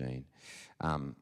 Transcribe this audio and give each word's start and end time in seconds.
machine. 0.00 0.24
Um, 0.80 1.16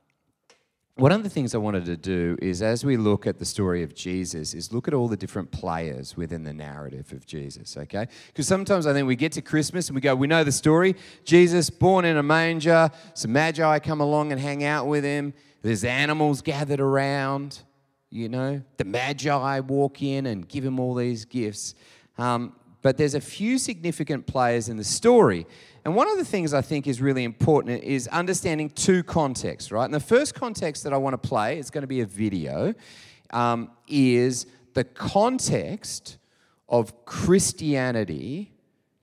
one 0.96 1.10
of 1.10 1.22
the 1.22 1.30
things 1.30 1.54
I 1.54 1.58
wanted 1.58 1.86
to 1.86 1.96
do 1.96 2.36
is, 2.42 2.60
as 2.60 2.84
we 2.84 2.98
look 2.98 3.26
at 3.26 3.38
the 3.38 3.46
story 3.46 3.82
of 3.82 3.94
Jesus, 3.94 4.52
is 4.52 4.72
look 4.72 4.86
at 4.88 4.94
all 4.94 5.08
the 5.08 5.16
different 5.16 5.50
players 5.50 6.16
within 6.18 6.44
the 6.44 6.52
narrative 6.52 7.12
of 7.12 7.24
Jesus, 7.24 7.76
okay? 7.78 8.06
Because 8.26 8.46
sometimes 8.46 8.86
I 8.86 8.92
think 8.92 9.08
we 9.08 9.16
get 9.16 9.32
to 9.32 9.42
Christmas 9.42 9.88
and 9.88 9.94
we 9.94 10.02
go, 10.02 10.14
we 10.14 10.26
know 10.26 10.44
the 10.44 10.52
story. 10.52 10.94
Jesus, 11.24 11.70
born 11.70 12.04
in 12.04 12.18
a 12.18 12.22
manger, 12.22 12.90
some 13.14 13.32
magi 13.32 13.78
come 13.78 14.02
along 14.02 14.32
and 14.32 14.40
hang 14.40 14.64
out 14.64 14.86
with 14.86 15.02
him. 15.02 15.32
There's 15.62 15.82
animals 15.82 16.42
gathered 16.42 16.80
around, 16.80 17.60
you 18.10 18.28
know. 18.28 18.62
The 18.76 18.84
magi 18.84 19.60
walk 19.60 20.02
in 20.02 20.26
and 20.26 20.46
give 20.46 20.64
him 20.64 20.78
all 20.78 20.94
these 20.94 21.24
gifts. 21.24 21.74
Um, 22.18 22.54
but 22.82 22.98
there's 22.98 23.14
a 23.14 23.20
few 23.20 23.58
significant 23.58 24.26
players 24.26 24.68
in 24.68 24.76
the 24.76 24.84
story. 24.84 25.46
And 25.84 25.96
one 25.96 26.08
of 26.08 26.16
the 26.16 26.24
things 26.24 26.54
I 26.54 26.62
think 26.62 26.86
is 26.86 27.00
really 27.00 27.24
important 27.24 27.82
is 27.82 28.06
understanding 28.08 28.70
two 28.70 29.02
contexts, 29.02 29.72
right? 29.72 29.84
And 29.84 29.92
the 29.92 30.00
first 30.00 30.34
context 30.34 30.84
that 30.84 30.92
I 30.92 30.96
want 30.96 31.20
to 31.20 31.28
play, 31.28 31.58
it's 31.58 31.70
going 31.70 31.82
to 31.82 31.88
be 31.88 32.02
a 32.02 32.06
video, 32.06 32.74
um, 33.30 33.70
is 33.88 34.46
the 34.74 34.84
context 34.84 36.18
of 36.68 37.04
Christianity 37.04 38.52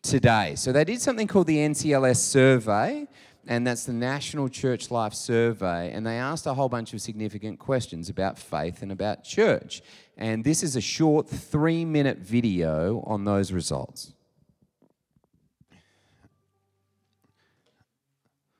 today. 0.01 0.55
So 0.55 0.71
they 0.71 0.85
did 0.85 1.01
something 1.01 1.27
called 1.27 1.47
the 1.47 1.57
NCLS 1.57 2.17
survey, 2.17 3.07
and 3.45 3.67
that's 3.67 3.85
the 3.85 3.93
National 3.93 4.47
Church 4.47 4.89
Life 4.89 5.13
Survey, 5.13 5.91
and 5.91 6.05
they 6.05 6.17
asked 6.17 6.45
a 6.45 6.53
whole 6.53 6.69
bunch 6.69 6.93
of 6.93 7.01
significant 7.01 7.59
questions 7.59 8.09
about 8.09 8.37
faith 8.37 8.81
and 8.81 8.91
about 8.91 9.23
church. 9.23 9.81
And 10.17 10.43
this 10.43 10.63
is 10.63 10.75
a 10.75 10.81
short 10.81 11.27
three 11.29 11.83
minute 11.83 12.19
video 12.19 13.03
on 13.05 13.25
those 13.25 13.51
results. 13.51 14.13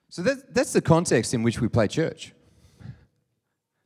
So 0.09 0.23
that, 0.23 0.53
that's 0.53 0.73
the 0.73 0.81
context 0.81 1.33
in 1.33 1.43
which 1.43 1.61
we 1.61 1.67
play 1.67 1.87
church. 1.87 2.33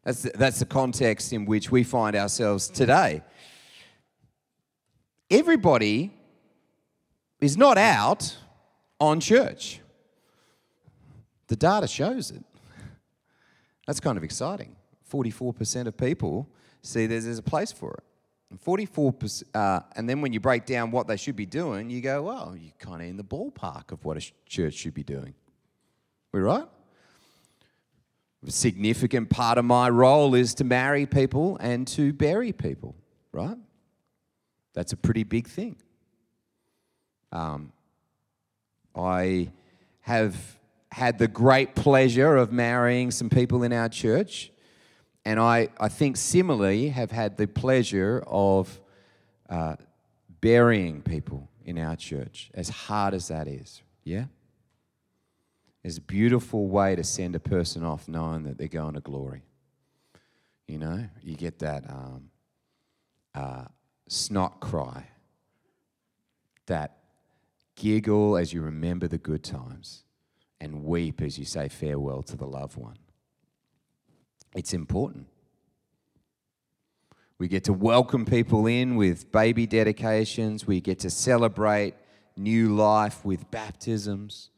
That's 0.03 0.23
the, 0.23 0.31
that's 0.35 0.59
the 0.59 0.65
context 0.65 1.33
in 1.33 1.45
which 1.45 1.71
we 1.71 1.83
find 1.83 2.15
ourselves 2.15 2.69
today. 2.69 3.21
Everybody 5.29 6.13
is 7.39 7.57
not 7.57 7.77
out 7.77 8.37
on 8.99 9.19
church. 9.19 9.79
The 11.47 11.55
data 11.55 11.87
shows 11.87 12.31
it. 12.31 12.43
That's 13.85 13.99
kind 13.99 14.17
of 14.17 14.23
exciting. 14.23 14.75
44% 15.11 15.87
of 15.87 15.97
people 15.97 16.47
see 16.81 17.05
there's, 17.05 17.25
there's 17.25 17.37
a 17.37 17.43
place 17.43 17.71
for 17.71 17.93
it. 17.93 18.03
And 18.49 18.61
44%, 18.61 19.43
uh, 19.53 19.81
and 19.95 20.07
then 20.07 20.21
when 20.21 20.31
you 20.31 20.39
break 20.39 20.65
down 20.65 20.91
what 20.91 21.07
they 21.07 21.17
should 21.17 21.35
be 21.35 21.45
doing, 21.45 21.89
you 21.89 22.01
go, 22.01 22.23
well, 22.23 22.55
you're 22.57 22.71
kind 22.79 23.01
of 23.01 23.07
in 23.07 23.17
the 23.17 23.23
ballpark 23.23 23.91
of 23.91 24.05
what 24.05 24.17
a 24.17 24.31
church 24.45 24.75
should 24.75 24.93
be 24.93 25.03
doing. 25.03 25.33
We 26.33 26.39
right? 26.39 26.67
A 28.45 28.51
significant 28.51 29.29
part 29.29 29.57
of 29.57 29.65
my 29.65 29.87
role 29.87 30.35
is 30.35 30.55
to 30.55 30.63
marry 30.63 31.05
people 31.05 31.57
and 31.57 31.87
to 31.89 32.11
bury 32.11 32.51
people, 32.51 32.95
right? 33.31 33.57
That's 34.73 34.91
a 34.91 34.97
pretty 34.97 35.23
big 35.23 35.47
thing. 35.47 35.77
Um, 37.31 37.71
I 38.95 39.51
have 40.01 40.35
had 40.91 41.19
the 41.19 41.27
great 41.27 41.75
pleasure 41.75 42.35
of 42.35 42.51
marrying 42.51 43.11
some 43.11 43.29
people 43.29 43.63
in 43.63 43.71
our 43.71 43.87
church, 43.87 44.51
and 45.23 45.39
I, 45.39 45.69
I 45.79 45.87
think 45.87 46.17
similarly 46.17 46.89
have 46.89 47.11
had 47.11 47.37
the 47.37 47.47
pleasure 47.47 48.23
of 48.27 48.81
uh, 49.49 49.75
burying 50.41 51.01
people 51.03 51.49
in 51.63 51.77
our 51.77 51.95
church, 51.95 52.49
as 52.53 52.69
hard 52.69 53.13
as 53.13 53.29
that 53.29 53.47
is. 53.47 53.81
Yeah? 54.03 54.25
It's 55.83 55.97
a 55.97 56.01
beautiful 56.01 56.67
way 56.67 56.95
to 56.95 57.03
send 57.03 57.35
a 57.35 57.39
person 57.39 57.83
off 57.83 58.07
knowing 58.07 58.43
that 58.43 58.57
they're 58.57 58.67
going 58.67 58.93
to 58.93 59.01
glory. 59.01 59.43
You 60.67 60.79
know, 60.79 61.05
you 61.21 61.35
get 61.35 61.59
that 61.59 61.89
um, 61.89 62.29
uh, 63.35 63.65
snot 64.07 64.61
cry, 64.61 65.07
that 66.67 66.99
giggle 67.75 68.37
as 68.37 68.53
you 68.53 68.61
remember 68.61 69.07
the 69.09 69.17
good 69.17 69.43
times, 69.43 70.03
and 70.61 70.85
weep 70.85 71.21
as 71.21 71.37
you 71.37 71.43
say 71.43 71.67
farewell 71.67 72.23
to 72.23 72.37
the 72.37 72.45
loved 72.45 72.77
one. 72.77 72.97
It's 74.55 74.73
important. 74.73 75.27
We 77.37 77.49
get 77.49 77.65
to 77.65 77.73
welcome 77.73 78.23
people 78.23 78.67
in 78.67 78.95
with 78.95 79.33
baby 79.33 79.67
dedications. 79.67 80.65
We 80.65 80.79
get 80.79 80.99
to 80.99 81.09
celebrate 81.09 81.95
new 82.37 82.73
life 82.73 83.25
with 83.25 83.51
baptisms. 83.51 84.49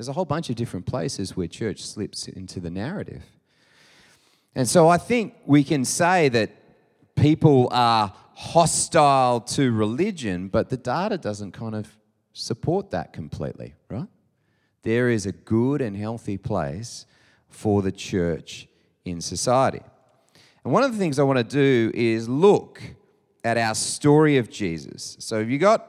There's 0.00 0.08
a 0.08 0.14
whole 0.14 0.24
bunch 0.24 0.48
of 0.48 0.56
different 0.56 0.86
places 0.86 1.36
where 1.36 1.46
church 1.46 1.82
slips 1.82 2.26
into 2.26 2.58
the 2.58 2.70
narrative. 2.70 3.22
And 4.54 4.66
so 4.66 4.88
I 4.88 4.96
think 4.96 5.34
we 5.44 5.62
can 5.62 5.84
say 5.84 6.30
that 6.30 6.52
people 7.16 7.68
are 7.70 8.10
hostile 8.32 9.42
to 9.42 9.70
religion, 9.70 10.48
but 10.48 10.70
the 10.70 10.78
data 10.78 11.18
doesn't 11.18 11.52
kind 11.52 11.74
of 11.74 11.98
support 12.32 12.92
that 12.92 13.12
completely, 13.12 13.74
right? 13.90 14.06
There 14.84 15.10
is 15.10 15.26
a 15.26 15.32
good 15.32 15.82
and 15.82 15.94
healthy 15.94 16.38
place 16.38 17.04
for 17.50 17.82
the 17.82 17.92
church 17.92 18.68
in 19.04 19.20
society. 19.20 19.82
And 20.64 20.72
one 20.72 20.82
of 20.82 20.92
the 20.92 20.98
things 20.98 21.18
I 21.18 21.24
want 21.24 21.40
to 21.40 21.44
do 21.44 21.90
is 21.92 22.26
look 22.26 22.80
at 23.44 23.58
our 23.58 23.74
story 23.74 24.38
of 24.38 24.48
Jesus. 24.48 25.18
So 25.20 25.40
if 25.40 25.50
you 25.50 25.58
got 25.58 25.86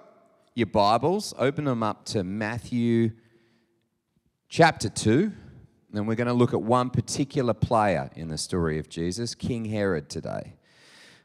your 0.54 0.68
Bibles, 0.68 1.34
open 1.38 1.64
them 1.64 1.82
up 1.82 2.04
to 2.08 2.26
Matthew 2.26 3.12
chapter 4.51 4.89
2, 4.89 5.31
and 5.94 6.06
we're 6.06 6.16
going 6.16 6.28
to 6.28 6.34
look 6.34 6.53
at 6.53 6.62
one 6.62 6.89
particular 6.89 7.53
player 7.53 8.12
in 8.17 8.28
the 8.28 8.38
story 8.38 8.78
of 8.78 8.89
Jesus, 8.89 9.34
King 9.34 9.63
Herod, 9.63 10.09
today. 10.09 10.56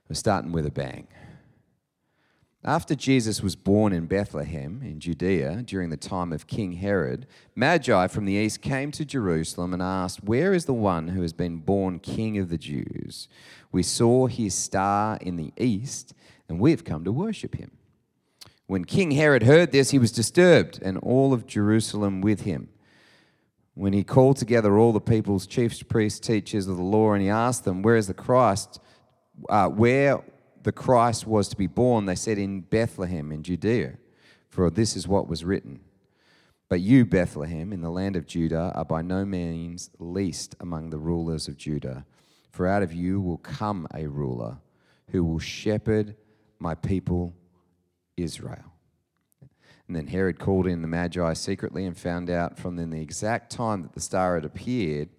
We're 0.08 0.14
starting 0.14 0.52
with 0.52 0.64
a 0.64 0.70
bang. 0.70 1.08
After 2.64 2.94
Jesus 2.94 3.42
was 3.42 3.56
born 3.56 3.92
in 3.92 4.06
Bethlehem 4.06 4.80
in 4.80 5.00
Judea 5.00 5.64
during 5.64 5.90
the 5.90 5.96
time 5.96 6.32
of 6.32 6.46
King 6.46 6.74
Herod, 6.74 7.26
Magi 7.56 8.06
from 8.06 8.26
the 8.26 8.34
east 8.34 8.62
came 8.62 8.92
to 8.92 9.04
Jerusalem 9.04 9.72
and 9.72 9.82
asked, 9.82 10.22
Where 10.22 10.54
is 10.54 10.66
the 10.66 10.72
one 10.72 11.08
who 11.08 11.22
has 11.22 11.32
been 11.32 11.56
born 11.56 11.98
King 11.98 12.38
of 12.38 12.48
the 12.48 12.58
Jews? 12.58 13.26
We 13.72 13.82
saw 13.82 14.28
his 14.28 14.54
star 14.54 15.18
in 15.20 15.34
the 15.34 15.52
east, 15.56 16.14
and 16.48 16.60
we've 16.60 16.84
come 16.84 17.02
to 17.02 17.10
worship 17.10 17.56
him. 17.56 17.72
When 18.68 18.84
King 18.84 19.10
Herod 19.10 19.42
heard 19.42 19.72
this, 19.72 19.90
he 19.90 19.98
was 19.98 20.12
disturbed, 20.12 20.78
and 20.80 20.96
all 20.98 21.32
of 21.32 21.48
Jerusalem 21.48 22.20
with 22.20 22.42
him 22.42 22.68
when 23.76 23.92
he 23.92 24.02
called 24.02 24.38
together 24.38 24.78
all 24.78 24.90
the 24.90 25.00
people's 25.00 25.46
chiefs, 25.46 25.82
priests, 25.82 26.18
teachers 26.18 26.66
of 26.66 26.78
the 26.78 26.82
law, 26.82 27.12
and 27.12 27.22
he 27.22 27.28
asked 27.28 27.64
them, 27.64 27.82
Where 27.82 27.96
is 27.96 28.06
the 28.06 28.14
Christ? 28.14 28.80
Uh, 29.50 29.68
where 29.68 30.24
the 30.62 30.72
Christ 30.72 31.26
was 31.26 31.46
to 31.48 31.56
be 31.56 31.66
born, 31.66 32.06
they 32.06 32.14
said, 32.14 32.38
In 32.38 32.62
Bethlehem 32.62 33.30
in 33.30 33.42
Judea, 33.42 33.98
for 34.48 34.70
this 34.70 34.96
is 34.96 35.06
what 35.06 35.28
was 35.28 35.44
written. 35.44 35.80
But 36.70 36.80
you, 36.80 37.04
Bethlehem, 37.04 37.70
in 37.70 37.82
the 37.82 37.90
land 37.90 38.16
of 38.16 38.26
Judah, 38.26 38.72
are 38.74 38.84
by 38.86 39.02
no 39.02 39.26
means 39.26 39.90
least 39.98 40.56
among 40.58 40.88
the 40.88 40.98
rulers 40.98 41.46
of 41.46 41.58
Judah, 41.58 42.06
for 42.50 42.66
out 42.66 42.82
of 42.82 42.94
you 42.94 43.20
will 43.20 43.36
come 43.36 43.86
a 43.92 44.06
ruler 44.06 44.56
who 45.10 45.22
will 45.22 45.38
shepherd 45.38 46.16
my 46.58 46.74
people 46.74 47.34
Israel. 48.16 48.72
And 49.86 49.96
then 49.96 50.08
Herod 50.08 50.38
called 50.38 50.66
in 50.66 50.82
the 50.82 50.88
Magi 50.88 51.32
secretly 51.34 51.86
and 51.86 51.96
found 51.96 52.28
out 52.28 52.58
from 52.58 52.76
them 52.76 52.90
the 52.90 53.00
exact 53.00 53.50
time 53.50 53.82
that 53.82 53.92
the 53.92 54.00
star 54.00 54.34
had 54.34 54.44
appeared. 54.44 55.10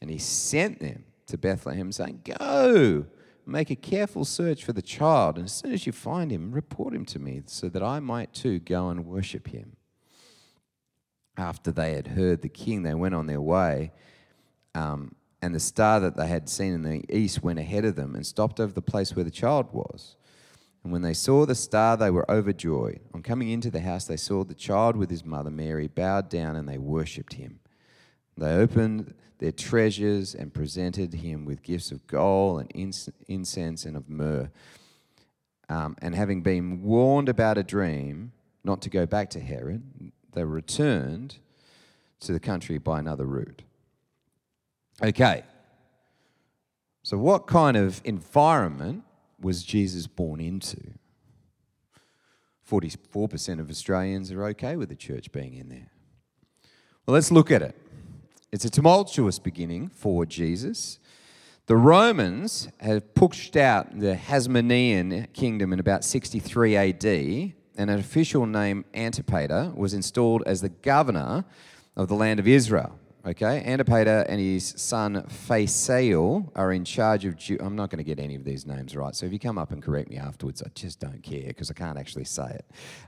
And 0.00 0.10
he 0.10 0.18
sent 0.18 0.80
them 0.80 1.04
to 1.26 1.38
Bethlehem, 1.38 1.92
saying, 1.92 2.22
Go, 2.24 3.06
make 3.46 3.70
a 3.70 3.76
careful 3.76 4.24
search 4.24 4.64
for 4.64 4.72
the 4.72 4.82
child. 4.82 5.36
And 5.36 5.46
as 5.46 5.52
soon 5.52 5.72
as 5.72 5.86
you 5.86 5.92
find 5.92 6.30
him, 6.30 6.52
report 6.52 6.94
him 6.94 7.04
to 7.06 7.18
me, 7.18 7.42
so 7.46 7.68
that 7.68 7.82
I 7.82 8.00
might 8.00 8.34
too 8.34 8.58
go 8.58 8.88
and 8.88 9.06
worship 9.06 9.48
him. 9.48 9.76
After 11.36 11.70
they 11.70 11.92
had 11.92 12.08
heard 12.08 12.42
the 12.42 12.48
king, 12.48 12.82
they 12.82 12.94
went 12.94 13.14
on 13.14 13.26
their 13.26 13.40
way. 13.40 13.92
Um, 14.74 15.14
and 15.42 15.54
the 15.54 15.60
star 15.60 16.00
that 16.00 16.16
they 16.16 16.26
had 16.26 16.48
seen 16.48 16.72
in 16.72 16.82
the 16.82 17.04
east 17.08 17.42
went 17.42 17.58
ahead 17.58 17.84
of 17.84 17.94
them 17.94 18.14
and 18.14 18.26
stopped 18.26 18.58
over 18.58 18.72
the 18.72 18.82
place 18.82 19.14
where 19.14 19.24
the 19.24 19.30
child 19.30 19.72
was. 19.72 20.16
And 20.86 20.92
when 20.92 21.02
they 21.02 21.14
saw 21.14 21.44
the 21.44 21.56
star, 21.56 21.96
they 21.96 22.12
were 22.12 22.30
overjoyed. 22.30 23.00
On 23.12 23.20
coming 23.20 23.48
into 23.48 23.72
the 23.72 23.80
house, 23.80 24.04
they 24.04 24.16
saw 24.16 24.44
the 24.44 24.54
child 24.54 24.94
with 24.94 25.10
his 25.10 25.24
mother 25.24 25.50
Mary, 25.50 25.88
bowed 25.88 26.28
down, 26.28 26.54
and 26.54 26.68
they 26.68 26.78
worshipped 26.78 27.32
him. 27.32 27.58
They 28.38 28.54
opened 28.54 29.12
their 29.38 29.50
treasures 29.50 30.32
and 30.32 30.54
presented 30.54 31.12
him 31.12 31.44
with 31.44 31.64
gifts 31.64 31.90
of 31.90 32.06
gold 32.06 32.60
and 32.60 33.10
incense 33.26 33.84
and 33.84 33.96
of 33.96 34.08
myrrh. 34.08 34.48
Um, 35.68 35.96
and 36.00 36.14
having 36.14 36.42
been 36.42 36.84
warned 36.84 37.28
about 37.28 37.58
a 37.58 37.64
dream 37.64 38.30
not 38.62 38.80
to 38.82 38.88
go 38.88 39.06
back 39.06 39.30
to 39.30 39.40
Herod, 39.40 39.82
they 40.34 40.44
returned 40.44 41.38
to 42.20 42.32
the 42.32 42.38
country 42.38 42.78
by 42.78 43.00
another 43.00 43.24
route. 43.26 43.62
Okay. 45.02 45.42
So, 47.02 47.18
what 47.18 47.48
kind 47.48 47.76
of 47.76 48.00
environment 48.04 49.02
was 49.46 49.62
Jesus 49.62 50.08
born 50.08 50.40
into? 50.40 50.80
44% 52.68 53.60
of 53.60 53.70
Australians 53.70 54.32
are 54.32 54.44
okay 54.46 54.74
with 54.74 54.88
the 54.88 54.96
church 54.96 55.30
being 55.30 55.54
in 55.54 55.68
there. 55.68 55.92
Well, 57.06 57.14
let's 57.14 57.30
look 57.30 57.52
at 57.52 57.62
it. 57.62 57.80
It's 58.50 58.64
a 58.64 58.70
tumultuous 58.70 59.38
beginning 59.38 59.90
for 59.90 60.26
Jesus. 60.26 60.98
The 61.66 61.76
Romans 61.76 62.68
have 62.80 63.14
pushed 63.14 63.56
out 63.56 63.96
the 63.96 64.16
Hasmonean 64.16 65.32
kingdom 65.32 65.72
in 65.72 65.78
about 65.78 66.04
63 66.04 66.76
AD, 66.76 67.04
and 67.04 67.54
an 67.76 68.00
official 68.00 68.46
named 68.46 68.84
Antipater 68.94 69.72
was 69.76 69.94
installed 69.94 70.42
as 70.44 70.60
the 70.60 70.70
governor 70.70 71.44
of 71.94 72.08
the 72.08 72.16
land 72.16 72.40
of 72.40 72.48
Israel. 72.48 72.98
Okay, 73.26 73.64
Antipater 73.66 74.24
and 74.28 74.40
his 74.40 74.72
son 74.76 75.24
Phasael 75.48 76.48
are 76.54 76.72
in 76.72 76.84
charge 76.84 77.24
of. 77.24 77.36
Ju- 77.36 77.58
I'm 77.60 77.74
not 77.74 77.90
going 77.90 77.98
to 77.98 78.04
get 78.04 78.20
any 78.20 78.36
of 78.36 78.44
these 78.44 78.66
names 78.66 78.94
right, 78.94 79.16
so 79.16 79.26
if 79.26 79.32
you 79.32 79.40
come 79.40 79.58
up 79.58 79.72
and 79.72 79.82
correct 79.82 80.08
me 80.08 80.16
afterwards, 80.16 80.62
I 80.62 80.68
just 80.76 81.00
don't 81.00 81.20
care 81.24 81.48
because 81.48 81.68
I 81.68 81.74
can't 81.74 81.98
actually 81.98 82.22
say 82.22 82.46
it. 82.50 82.64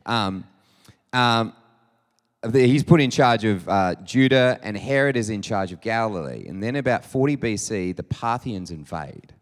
Um, 0.06 0.44
um, 1.12 1.52
he's 2.52 2.82
put 2.82 3.00
in 3.00 3.12
charge 3.12 3.44
of 3.44 3.68
uh, 3.68 3.94
Judah, 4.02 4.58
and 4.64 4.76
Herod 4.76 5.16
is 5.16 5.30
in 5.30 5.40
charge 5.40 5.70
of 5.70 5.80
Galilee. 5.80 6.48
And 6.48 6.60
then 6.60 6.74
about 6.74 7.04
40 7.04 7.36
BC, 7.36 7.94
the 7.94 8.02
Parthians 8.02 8.72
invade. 8.72 9.34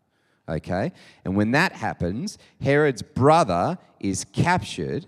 Okay? 0.47 0.93
And 1.25 1.37
when 1.37 1.53
that 1.53 1.73
happens, 1.73 2.37
Herod's 2.61 3.01
brother 3.01 3.79
is 3.99 4.25
captured 4.25 5.07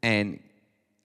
and 0.00 0.38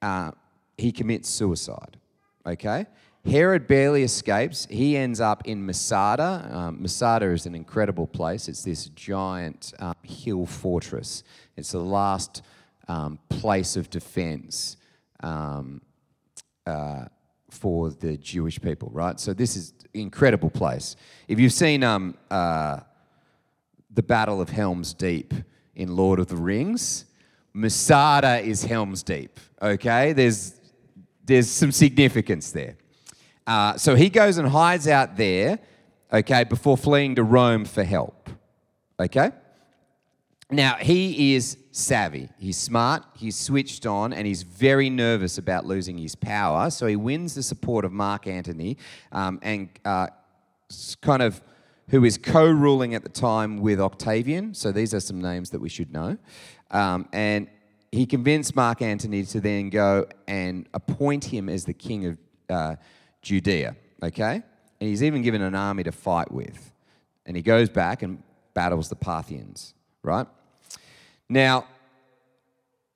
uh, 0.03 0.31
he 0.77 0.91
commits 0.91 1.29
suicide. 1.29 1.97
Okay? 2.45 2.85
Herod 3.25 3.67
barely 3.67 4.03
escapes. 4.03 4.67
He 4.69 4.97
ends 4.97 5.21
up 5.21 5.47
in 5.47 5.65
Masada. 5.65 6.47
Um, 6.51 6.81
Masada 6.81 7.27
is 7.27 7.45
an 7.45 7.55
incredible 7.55 8.05
place. 8.05 8.49
It's 8.49 8.63
this 8.63 8.87
giant 8.89 9.73
um, 9.79 9.95
hill 10.03 10.45
fortress. 10.45 11.23
It's 11.55 11.71
the 11.71 11.79
last 11.79 12.41
um, 12.89 13.19
place 13.29 13.77
of 13.77 13.89
defense 13.89 14.75
um, 15.21 15.81
uh, 16.65 17.05
for 17.49 17.91
the 17.91 18.17
Jewish 18.17 18.59
people, 18.59 18.89
right? 18.91 19.17
So 19.19 19.33
this 19.33 19.55
is 19.55 19.73
incredible 19.93 20.49
place. 20.49 20.97
If 21.27 21.39
you've 21.39 21.53
seen 21.53 21.81
um, 21.83 22.17
uh, 22.29 22.79
the 23.89 24.03
Battle 24.03 24.41
of 24.41 24.49
Helm's 24.49 24.93
Deep 24.93 25.33
in 25.75 25.95
Lord 25.95 26.19
of 26.19 26.27
the 26.27 26.35
Rings, 26.35 27.05
Masada 27.53 28.39
is 28.39 28.63
Helm's 28.63 29.01
Deep. 29.01 29.39
Okay, 29.61 30.11
there's 30.11 30.59
there's 31.25 31.49
some 31.49 31.71
significance 31.71 32.51
there. 32.51 32.75
Uh, 33.45 33.77
so 33.77 33.95
he 33.95 34.09
goes 34.09 34.37
and 34.37 34.47
hides 34.47 34.87
out 34.87 35.17
there, 35.17 35.59
okay, 36.11 36.43
before 36.43 36.77
fleeing 36.77 37.15
to 37.15 37.23
Rome 37.23 37.65
for 37.65 37.83
help. 37.83 38.29
Okay. 38.99 39.31
Now 40.49 40.75
he 40.75 41.35
is 41.35 41.57
savvy. 41.71 42.29
He's 42.37 42.57
smart, 42.57 43.03
he's 43.15 43.35
switched 43.35 43.85
on, 43.85 44.13
and 44.13 44.27
he's 44.27 44.43
very 44.43 44.89
nervous 44.89 45.37
about 45.37 45.65
losing 45.65 45.97
his 45.97 46.15
power. 46.15 46.69
So 46.69 46.85
he 46.85 46.95
wins 46.95 47.33
the 47.33 47.43
support 47.43 47.85
of 47.85 47.91
Mark 47.91 48.27
Antony 48.27 48.77
um, 49.11 49.39
and 49.41 49.69
uh, 49.83 50.07
kind 51.01 51.23
of 51.23 51.41
who 51.89 52.05
is 52.05 52.17
co 52.17 52.45
ruling 52.45 52.93
at 52.93 53.03
the 53.03 53.09
time 53.09 53.57
with 53.57 53.81
Octavian. 53.81 54.53
So 54.53 54.71
these 54.71 54.93
are 54.93 54.99
some 54.99 55.19
names 55.19 55.49
that 55.49 55.59
we 55.59 55.69
should 55.69 55.91
know. 55.91 56.17
Um, 56.71 57.07
and 57.11 57.47
he 57.91 58.05
convinced 58.05 58.55
Mark 58.55 58.81
Antony 58.81 59.23
to 59.23 59.39
then 59.39 59.69
go 59.69 60.07
and 60.27 60.67
appoint 60.73 61.25
him 61.25 61.49
as 61.49 61.65
the 61.65 61.73
king 61.73 62.05
of 62.05 62.17
uh, 62.49 62.75
Judea. 63.23 63.75
Okay? 64.03 64.43
And 64.79 64.89
he's 64.89 65.01
even 65.01 65.21
given 65.23 65.41
an 65.41 65.55
army 65.55 65.83
to 65.83 65.91
fight 65.91 66.31
with. 66.31 66.71
And 67.25 67.35
he 67.35 67.41
goes 67.41 67.69
back 67.69 68.03
and 68.03 68.21
battles 68.53 68.89
the 68.89 68.95
Parthians, 68.95 69.73
right? 70.03 70.27
Now, 71.29 71.65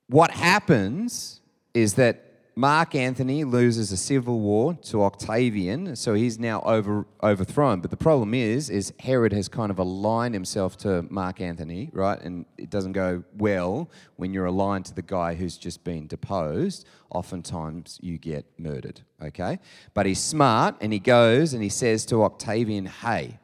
what 0.07 0.31
happens 0.31 1.41
is 1.74 1.95
that 1.95 2.26
Mark 2.57 2.95
Antony 2.95 3.44
loses 3.44 3.92
a 3.92 3.98
civil 3.98 4.39
war 4.39 4.74
to 4.81 5.04
Octavian, 5.04 5.95
so 5.95 6.15
he's 6.15 6.39
now 6.39 6.59
over, 6.62 7.06
overthrown. 7.21 7.81
But 7.81 7.92
the 7.92 7.98
problem 7.98 8.33
is, 8.33 8.71
is 8.71 8.92
Herod 9.00 9.31
has 9.31 9.48
kind 9.48 9.69
of 9.69 9.77
aligned 9.77 10.33
himself 10.33 10.75
to 10.77 11.04
Mark 11.04 11.39
Antony, 11.39 11.92
right? 11.94 12.19
And 12.19 12.48
it 12.57 12.71
doesn't 12.71 12.94
go 12.94 13.24
well 13.38 13.92
when 14.15 14.33
you're 14.33 14.48
aligned 14.48 14.86
to 14.86 14.95
the 14.95 15.04
guy 15.04 15.36
who's 15.36 15.56
just 15.56 15.83
been 15.83 16.07
deposed. 16.07 16.88
Oftentimes 17.12 18.00
you 18.01 18.18
get 18.18 18.44
murdered, 18.57 19.01
okay? 19.21 19.60
But 19.94 20.07
he's 20.07 20.19
smart 20.19 20.77
and 20.81 20.92
he 20.92 20.98
goes 20.98 21.53
and 21.53 21.62
he 21.62 21.69
says 21.69 22.07
to 22.07 22.24
Octavian, 22.24 22.88
hey, 22.88 23.38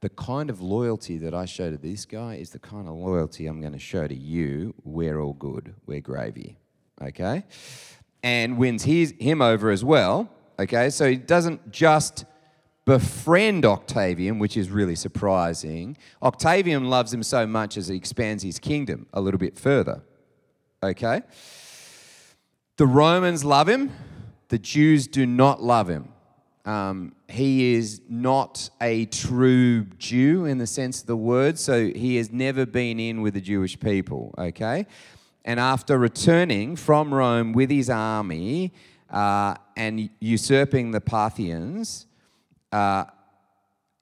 the 0.00 0.10
kind 0.10 0.50
of 0.50 0.60
loyalty 0.60 1.16
that 1.16 1.32
I 1.32 1.46
show 1.46 1.70
to 1.70 1.78
this 1.78 2.04
guy 2.04 2.34
is 2.34 2.50
the 2.50 2.58
kind 2.58 2.86
of 2.86 2.96
loyalty 2.96 3.46
I'm 3.46 3.62
going 3.62 3.72
to 3.72 3.78
show 3.78 4.06
to 4.06 4.14
you. 4.14 4.74
We're 4.84 5.20
all 5.20 5.32
good. 5.32 5.74
We're 5.86 6.02
gravy. 6.02 6.58
Okay? 7.00 7.44
And 8.22 8.58
wins 8.58 8.84
his, 8.84 9.14
him 9.18 9.40
over 9.40 9.70
as 9.70 9.84
well. 9.84 10.30
Okay? 10.58 10.90
So 10.90 11.10
he 11.10 11.16
doesn't 11.16 11.70
just 11.70 12.24
befriend 12.84 13.66
Octavian, 13.66 14.38
which 14.38 14.56
is 14.56 14.70
really 14.70 14.94
surprising. 14.94 15.96
Octavian 16.22 16.88
loves 16.88 17.12
him 17.12 17.22
so 17.22 17.46
much 17.46 17.76
as 17.76 17.88
he 17.88 17.96
expands 17.96 18.42
his 18.42 18.58
kingdom 18.58 19.06
a 19.12 19.20
little 19.20 19.38
bit 19.38 19.58
further. 19.58 20.02
Okay? 20.82 21.20
The 22.78 22.86
Romans 22.86 23.44
love 23.44 23.68
him, 23.68 23.92
the 24.48 24.58
Jews 24.58 25.06
do 25.06 25.26
not 25.26 25.62
love 25.62 25.88
him. 25.88 26.08
Um, 26.64 27.14
he 27.28 27.74
is 27.74 28.00
not 28.08 28.70
a 28.80 29.06
true 29.06 29.84
Jew 29.98 30.44
in 30.44 30.58
the 30.58 30.66
sense 30.66 31.00
of 31.00 31.06
the 31.06 31.16
word, 31.16 31.58
so 31.58 31.88
he 31.88 32.16
has 32.16 32.30
never 32.30 32.66
been 32.66 33.00
in 33.00 33.20
with 33.20 33.34
the 33.34 33.40
Jewish 33.40 33.78
people, 33.78 34.34
okay? 34.38 34.86
And 35.48 35.58
after 35.58 35.96
returning 35.96 36.76
from 36.76 37.12
Rome 37.12 37.54
with 37.54 37.70
his 37.70 37.88
army 37.88 38.74
uh, 39.08 39.54
and 39.78 40.10
usurping 40.20 40.90
the 40.90 41.00
Parthians, 41.00 42.04
uh, 42.70 43.06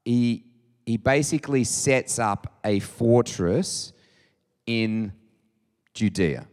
he, 0.04 0.43
he 0.84 0.96
basically 0.96 1.62
sets 1.62 2.19
up 2.19 2.58
a 2.64 2.81
fortress 2.81 3.93
in 4.66 5.12
Judea. 5.94 6.48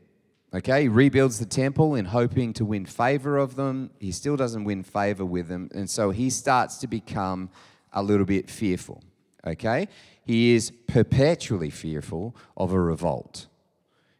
Okay, 0.53 0.83
he 0.83 0.89
rebuilds 0.89 1.39
the 1.39 1.47
temple 1.47 1.95
in 1.95 2.05
hoping 2.05 2.53
to 2.53 2.63
win 2.63 2.85
favor 2.85 3.39
of 3.39 3.55
them. 3.55 3.89
He 3.99 4.11
still 4.11 4.35
doesn't 4.35 4.63
win 4.63 4.83
favor 4.83 5.25
with 5.25 5.47
them. 5.47 5.71
And 5.73 5.89
so 5.89 6.11
he 6.11 6.29
starts 6.29 6.77
to 6.77 6.87
become 6.87 7.49
a 7.93 8.03
little 8.03 8.27
bit 8.27 8.47
fearful. 8.47 9.01
Okay, 9.43 9.87
he 10.23 10.53
is 10.53 10.69
perpetually 10.85 11.71
fearful 11.71 12.35
of 12.55 12.71
a 12.71 12.79
revolt. 12.79 13.47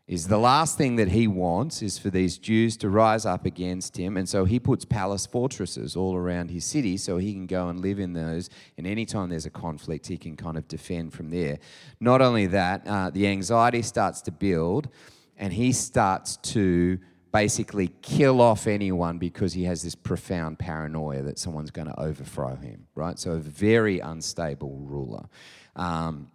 Is 0.06 0.28
the 0.28 0.38
last 0.38 0.78
thing 0.78 0.98
that 0.98 1.08
he 1.08 1.28
wants 1.28 1.82
is 1.82 1.98
for 1.98 2.10
these 2.10 2.38
Jews 2.38 2.76
to 2.78 2.90
rise 2.90 3.26
up 3.26 3.46
against 3.46 3.96
him. 3.96 4.18
And 4.18 4.28
so 4.28 4.44
he 4.44 4.60
puts 4.60 4.84
palace 4.84 5.26
fortresses 5.26 5.96
all 5.96 6.18
around 6.18 6.52
his 6.52 6.66
city 6.66 6.98
so 6.98 7.18
he 7.18 7.32
can 7.32 7.48
go 7.48 7.70
and 7.70 7.80
live 7.80 8.00
in 8.00 8.12
those. 8.12 8.50
And 8.78 8.86
anytime 8.86 9.30
there's 9.30 9.46
a 9.46 9.50
conflict, 9.50 10.08
he 10.08 10.18
can 10.18 10.36
kind 10.36 10.58
of 10.58 10.68
defend 10.68 11.14
from 11.14 11.30
there. 11.30 11.58
Not 12.02 12.22
only 12.22 12.48
that, 12.48 12.86
uh, 12.86 13.12
the 13.12 13.28
anxiety 13.28 13.82
starts 13.82 14.22
to 14.24 14.32
build 14.32 14.90
and 15.38 15.54
he 15.54 15.72
starts 15.72 16.36
to 16.38 17.00
basically 17.32 17.88
kill 18.02 18.42
off 18.42 18.68
anyone 18.68 19.18
because 19.18 19.54
he 19.54 19.64
has 19.64 19.84
this 19.84 19.96
profound 19.96 20.60
paranoia 20.60 21.22
that 21.22 21.40
someone's 21.40 21.72
going 21.72 21.88
to 21.88 22.00
overthrow 22.00 22.58
him, 22.58 22.88
right? 22.94 23.18
So, 23.18 23.32
a 23.32 23.40
very 23.40 24.00
unstable 24.00 24.78
ruler. 24.82 25.28
Um, 25.76 26.30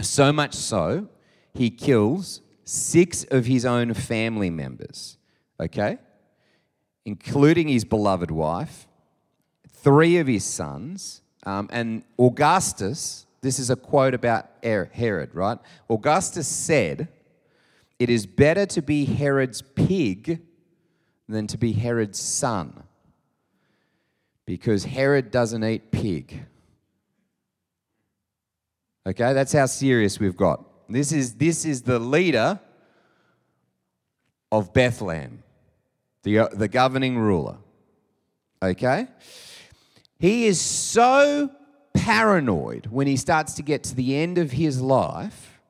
so 0.00 0.32
much 0.32 0.54
so, 0.54 1.08
he 1.54 1.70
kills 1.70 2.40
six 2.68 3.24
of 3.30 3.46
his 3.46 3.64
own 3.64 3.94
family 3.94 4.50
members, 4.50 5.16
okay? 5.58 5.96
Including 7.06 7.66
his 7.68 7.86
beloved 7.86 8.30
wife, 8.30 8.86
three 9.70 10.18
of 10.18 10.26
his 10.26 10.44
sons, 10.44 11.22
um, 11.44 11.70
and 11.72 12.04
Augustus. 12.18 13.24
This 13.40 13.58
is 13.58 13.70
a 13.70 13.76
quote 13.76 14.12
about 14.12 14.50
Herod, 14.62 15.34
right? 15.34 15.58
Augustus 15.88 16.46
said, 16.46 17.08
it 17.98 18.10
is 18.10 18.26
better 18.26 18.66
to 18.66 18.82
be 18.82 19.06
Herod's 19.06 19.62
pig 19.62 20.42
than 21.26 21.46
to 21.46 21.56
be 21.56 21.72
Herod's 21.72 22.20
son. 22.20 22.82
Because 24.44 24.84
Herod 24.84 25.30
doesn't 25.30 25.64
eat 25.64 25.90
pig. 25.90 26.44
Okay, 29.06 29.32
that's 29.32 29.52
how 29.54 29.64
serious 29.64 30.20
we've 30.20 30.36
got. 30.36 30.67
This 30.88 31.12
is, 31.12 31.34
this 31.34 31.64
is 31.64 31.82
the 31.82 31.98
leader 31.98 32.58
of 34.50 34.72
Bethlehem, 34.72 35.42
the, 36.22 36.38
uh, 36.38 36.48
the 36.52 36.68
governing 36.68 37.18
ruler. 37.18 37.58
Okay? 38.62 39.06
He 40.18 40.46
is 40.46 40.60
so 40.60 41.50
paranoid 41.92 42.86
when 42.86 43.06
he 43.06 43.16
starts 43.16 43.54
to 43.54 43.62
get 43.62 43.84
to 43.84 43.94
the 43.94 44.16
end 44.16 44.38
of 44.38 44.52
his 44.52 44.80
life 44.80 45.60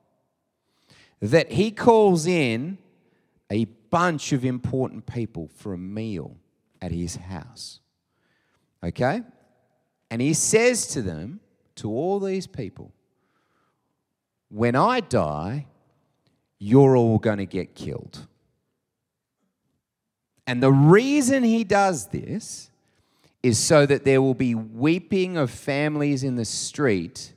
that 1.21 1.51
he 1.51 1.71
calls 1.71 2.25
in 2.25 2.77
a 3.51 3.65
bunch 3.89 4.31
of 4.31 4.45
important 4.45 5.05
people 5.05 5.49
for 5.55 5.73
a 5.73 5.77
meal 5.77 6.37
at 6.81 6.91
his 6.91 7.17
house. 7.17 7.81
Okay? 8.83 9.21
And 10.09 10.21
he 10.21 10.33
says 10.33 10.87
to 10.87 11.01
them, 11.01 11.41
to 11.75 11.89
all 11.89 12.19
these 12.19 12.47
people, 12.47 12.93
when 14.49 14.75
I 14.75 14.99
die, 14.99 15.67
you're 16.57 16.97
all 16.97 17.19
going 17.19 17.37
to 17.37 17.45
get 17.45 17.75
killed. 17.75 18.27
And 20.45 20.61
the 20.61 20.71
reason 20.71 21.43
he 21.43 21.63
does 21.63 22.07
this 22.07 22.71
is 23.41 23.57
so 23.57 23.85
that 23.85 24.03
there 24.03 24.21
will 24.21 24.33
be 24.33 24.55
weeping 24.55 25.37
of 25.37 25.49
families 25.49 26.23
in 26.23 26.35
the 26.35 26.45
street, 26.45 27.33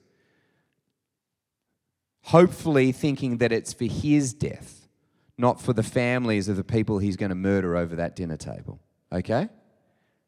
hopefully 2.23 2.91
thinking 2.91 3.37
that 3.39 3.53
it's 3.53 3.73
for 3.73 3.85
his 3.85 4.33
death, 4.33 4.89
not 5.39 5.61
for 5.61 5.73
the 5.73 5.83
families 5.83 6.49
of 6.49 6.57
the 6.57 6.65
people 6.65 6.99
he's 6.99 7.17
going 7.17 7.29
to 7.29 7.37
murder 7.37 7.77
over 7.77 7.97
that 7.97 8.17
dinner 8.17 8.37
table. 8.37 8.81
Okay? 9.13 9.49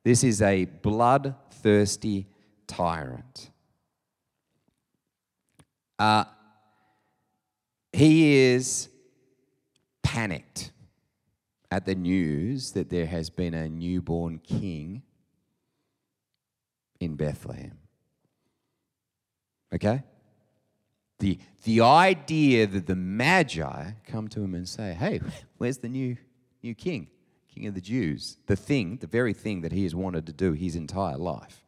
This 0.04 0.22
is 0.22 0.42
a 0.42 0.66
bloodthirsty 0.66 2.26
tyrant. 2.66 3.50
Uh, 5.98 6.24
he 7.94 8.34
is 8.34 8.88
panicked 10.02 10.72
at 11.70 11.86
the 11.86 11.94
news 11.94 12.72
that 12.72 12.90
there 12.90 13.06
has 13.06 13.30
been 13.30 13.54
a 13.54 13.68
newborn 13.68 14.38
king 14.38 15.02
in 17.00 17.16
Bethlehem. 17.16 17.78
Okay? 19.72 20.02
The, 21.18 21.38
the 21.64 21.80
idea 21.80 22.66
that 22.66 22.86
the 22.86 22.96
Magi 22.96 23.92
come 24.06 24.28
to 24.28 24.42
him 24.42 24.54
and 24.54 24.68
say, 24.68 24.94
Hey, 24.94 25.20
where's 25.58 25.78
the 25.78 25.88
new, 25.88 26.16
new 26.62 26.74
king? 26.74 27.08
King 27.52 27.68
of 27.68 27.74
the 27.74 27.80
Jews. 27.80 28.38
The 28.46 28.56
thing, 28.56 28.96
the 28.96 29.06
very 29.06 29.32
thing 29.32 29.60
that 29.60 29.72
he 29.72 29.84
has 29.84 29.94
wanted 29.94 30.26
to 30.26 30.32
do 30.32 30.52
his 30.52 30.74
entire 30.74 31.16
life 31.16 31.64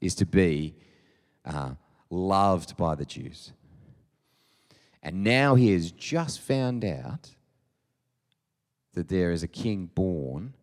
is 0.00 0.14
to 0.16 0.26
be 0.26 0.76
uh, 1.44 1.70
loved 2.10 2.76
by 2.76 2.94
the 2.94 3.04
Jews. 3.04 3.52
And 5.06 5.22
now 5.22 5.54
he 5.54 5.70
has 5.70 5.92
just 5.92 6.40
found 6.40 6.84
out 6.84 7.30
that 8.94 9.06
there 9.06 9.30
is 9.30 9.44
a 9.44 9.48
king 9.48 9.88
born 9.94 10.54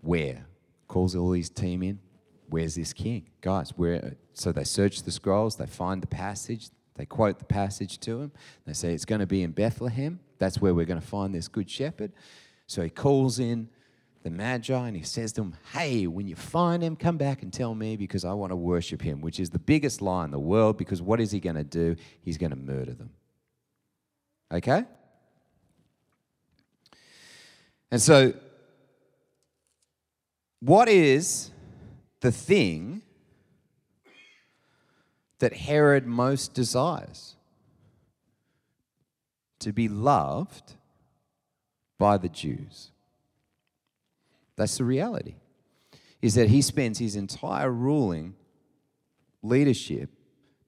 where? 0.00 0.46
Calls 0.86 1.16
all 1.16 1.32
his 1.32 1.50
team 1.50 1.82
in. 1.82 1.98
Where's 2.48 2.76
this 2.76 2.92
king? 2.92 3.30
Guys, 3.40 3.70
where? 3.70 4.14
So 4.32 4.52
they 4.52 4.62
search 4.62 5.02
the 5.02 5.10
scrolls, 5.10 5.56
they 5.56 5.66
find 5.66 6.00
the 6.00 6.06
passage, 6.06 6.68
they 6.94 7.04
quote 7.04 7.40
the 7.40 7.44
passage 7.44 7.98
to 8.00 8.20
him. 8.20 8.32
They 8.64 8.74
say 8.74 8.94
it's 8.94 9.04
going 9.04 9.22
to 9.22 9.26
be 9.26 9.42
in 9.42 9.50
Bethlehem. 9.50 10.20
That's 10.38 10.60
where 10.60 10.72
we're 10.72 10.86
going 10.86 11.00
to 11.00 11.06
find 11.06 11.34
this 11.34 11.48
good 11.48 11.68
shepherd. 11.68 12.12
So 12.68 12.82
he 12.82 12.90
calls 12.90 13.40
in 13.40 13.70
the 14.22 14.30
Magi 14.30 14.86
and 14.86 14.96
he 14.96 15.02
says 15.02 15.32
to 15.32 15.40
them, 15.40 15.56
Hey, 15.72 16.06
when 16.06 16.28
you 16.28 16.36
find 16.36 16.80
him, 16.80 16.94
come 16.94 17.16
back 17.16 17.42
and 17.42 17.52
tell 17.52 17.74
me 17.74 17.96
because 17.96 18.24
I 18.24 18.34
want 18.34 18.52
to 18.52 18.56
worship 18.56 19.02
him, 19.02 19.20
which 19.20 19.40
is 19.40 19.50
the 19.50 19.58
biggest 19.58 20.00
lie 20.00 20.26
in 20.26 20.30
the 20.30 20.38
world 20.38 20.78
because 20.78 21.02
what 21.02 21.20
is 21.20 21.32
he 21.32 21.40
going 21.40 21.56
to 21.56 21.64
do? 21.64 21.96
He's 22.22 22.38
going 22.38 22.50
to 22.50 22.56
murder 22.56 22.94
them. 22.94 23.10
Okay? 24.52 24.84
And 27.90 28.00
so, 28.00 28.34
what 30.60 30.88
is 30.88 31.50
the 32.20 32.30
thing 32.30 33.02
that 35.38 35.54
Herod 35.54 36.06
most 36.06 36.54
desires? 36.54 37.36
To 39.60 39.72
be 39.72 39.88
loved 39.88 40.74
by 41.98 42.16
the 42.16 42.30
Jews. 42.30 42.92
That's 44.56 44.78
the 44.78 44.84
reality. 44.84 45.34
Is 46.22 46.34
that 46.34 46.48
he 46.48 46.62
spends 46.62 46.98
his 46.98 47.14
entire 47.14 47.70
ruling 47.70 48.34
leadership 49.42 50.10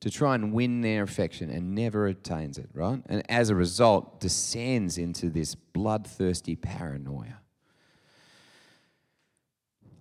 to 0.02 0.10
try 0.10 0.34
and 0.34 0.52
win 0.52 0.80
their 0.80 1.04
affection 1.04 1.48
and 1.48 1.76
never 1.76 2.08
attains 2.08 2.58
it, 2.58 2.68
right? 2.74 3.00
And 3.06 3.22
as 3.30 3.50
a 3.50 3.54
result, 3.54 4.20
descends 4.20 4.98
into 4.98 5.30
this 5.30 5.54
bloodthirsty 5.54 6.56
paranoia. 6.56 7.38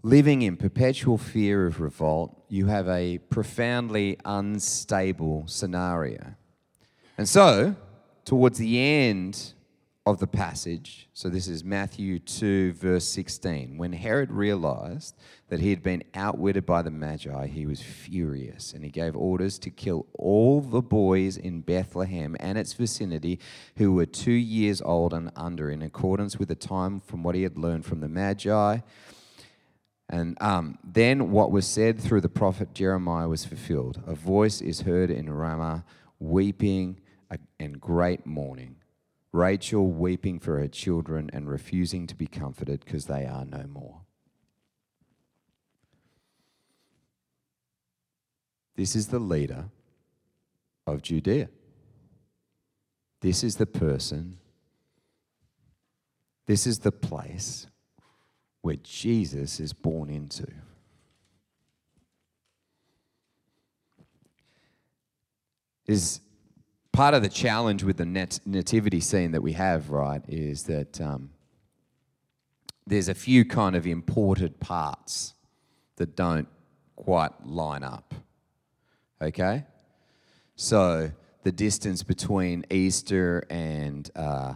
Living 0.01 0.41
in 0.41 0.57
perpetual 0.57 1.19
fear 1.19 1.67
of 1.67 1.79
revolt, 1.79 2.43
you 2.49 2.65
have 2.65 2.89
a 2.89 3.19
profoundly 3.29 4.17
unstable 4.25 5.43
scenario. 5.45 6.33
And 7.19 7.29
so, 7.29 7.75
towards 8.25 8.57
the 8.57 8.79
end 8.79 9.53
of 10.07 10.19
the 10.19 10.27
passage. 10.27 11.07
So 11.13 11.29
this 11.29 11.47
is 11.47 11.63
Matthew 11.63 12.17
2, 12.17 12.73
verse 12.73 13.07
16. 13.07 13.77
When 13.77 13.93
Herod 13.93 14.31
realized 14.31 15.15
that 15.49 15.59
he 15.59 15.69
had 15.69 15.83
been 15.83 16.03
outwitted 16.15 16.65
by 16.65 16.81
the 16.81 16.89
Magi, 16.89 17.45
he 17.45 17.67
was 17.67 17.83
furious 17.83 18.73
and 18.73 18.83
he 18.83 18.89
gave 18.89 19.15
orders 19.15 19.59
to 19.59 19.69
kill 19.69 20.07
all 20.17 20.59
the 20.59 20.81
boys 20.81 21.37
in 21.37 21.61
Bethlehem 21.61 22.35
and 22.39 22.57
its 22.57 22.73
vicinity 22.73 23.39
who 23.77 23.93
were 23.93 24.07
two 24.07 24.31
years 24.31 24.81
old 24.81 25.13
and 25.13 25.31
under, 25.35 25.69
in 25.69 25.83
accordance 25.83 26.39
with 26.39 26.47
the 26.47 26.55
time 26.55 26.99
from 26.99 27.21
what 27.21 27.35
he 27.35 27.43
had 27.43 27.57
learned 27.57 27.85
from 27.85 27.99
the 27.99 28.09
Magi. 28.09 28.79
And 30.09 30.35
um, 30.41 30.79
then 30.83 31.29
what 31.29 31.51
was 31.51 31.67
said 31.67 31.99
through 31.99 32.21
the 32.21 32.27
prophet 32.27 32.73
Jeremiah 32.73 33.29
was 33.29 33.45
fulfilled. 33.45 34.01
A 34.07 34.15
voice 34.15 34.61
is 34.61 34.81
heard 34.81 35.11
in 35.11 35.29
Ramah, 35.29 35.85
weeping 36.19 36.99
and 37.59 37.79
great 37.79 38.25
mourning 38.25 38.80
Rachel 39.33 39.87
weeping 39.87 40.39
for 40.39 40.59
her 40.59 40.67
children 40.67 41.29
and 41.31 41.49
refusing 41.49 42.05
to 42.07 42.15
be 42.15 42.27
comforted 42.27 42.83
because 42.83 43.05
they 43.05 43.25
are 43.25 43.45
no 43.45 43.65
more. 43.67 44.01
This 48.75 48.95
is 48.95 49.07
the 49.07 49.19
leader 49.19 49.65
of 50.85 51.01
Judea. 51.01 51.49
This 53.21 53.43
is 53.43 53.57
the 53.57 53.67
person, 53.67 54.37
this 56.47 56.65
is 56.65 56.79
the 56.79 56.91
place 56.91 57.67
where 58.61 58.77
Jesus 58.77 59.59
is 59.59 59.73
born 59.73 60.09
into. 60.09 60.47
Is 65.85 66.21
part 67.01 67.15
of 67.15 67.23
the 67.23 67.29
challenge 67.29 67.81
with 67.83 67.97
the 67.97 68.05
nat- 68.05 68.39
nativity 68.45 68.99
scene 68.99 69.31
that 69.31 69.41
we 69.41 69.53
have, 69.53 69.89
right, 69.89 70.21
is 70.27 70.65
that 70.65 71.01
um, 71.01 71.31
there's 72.85 73.09
a 73.09 73.15
few 73.15 73.43
kind 73.43 73.75
of 73.75 73.87
imported 73.87 74.59
parts 74.59 75.33
that 75.95 76.15
don't 76.15 76.47
quite 76.95 77.31
line 77.43 77.83
up. 77.83 78.13
Okay? 79.19 79.65
So 80.55 81.09
the 81.41 81.51
distance 81.51 82.03
between 82.03 82.65
Easter 82.69 83.47
and 83.49 84.07
uh, 84.15 84.53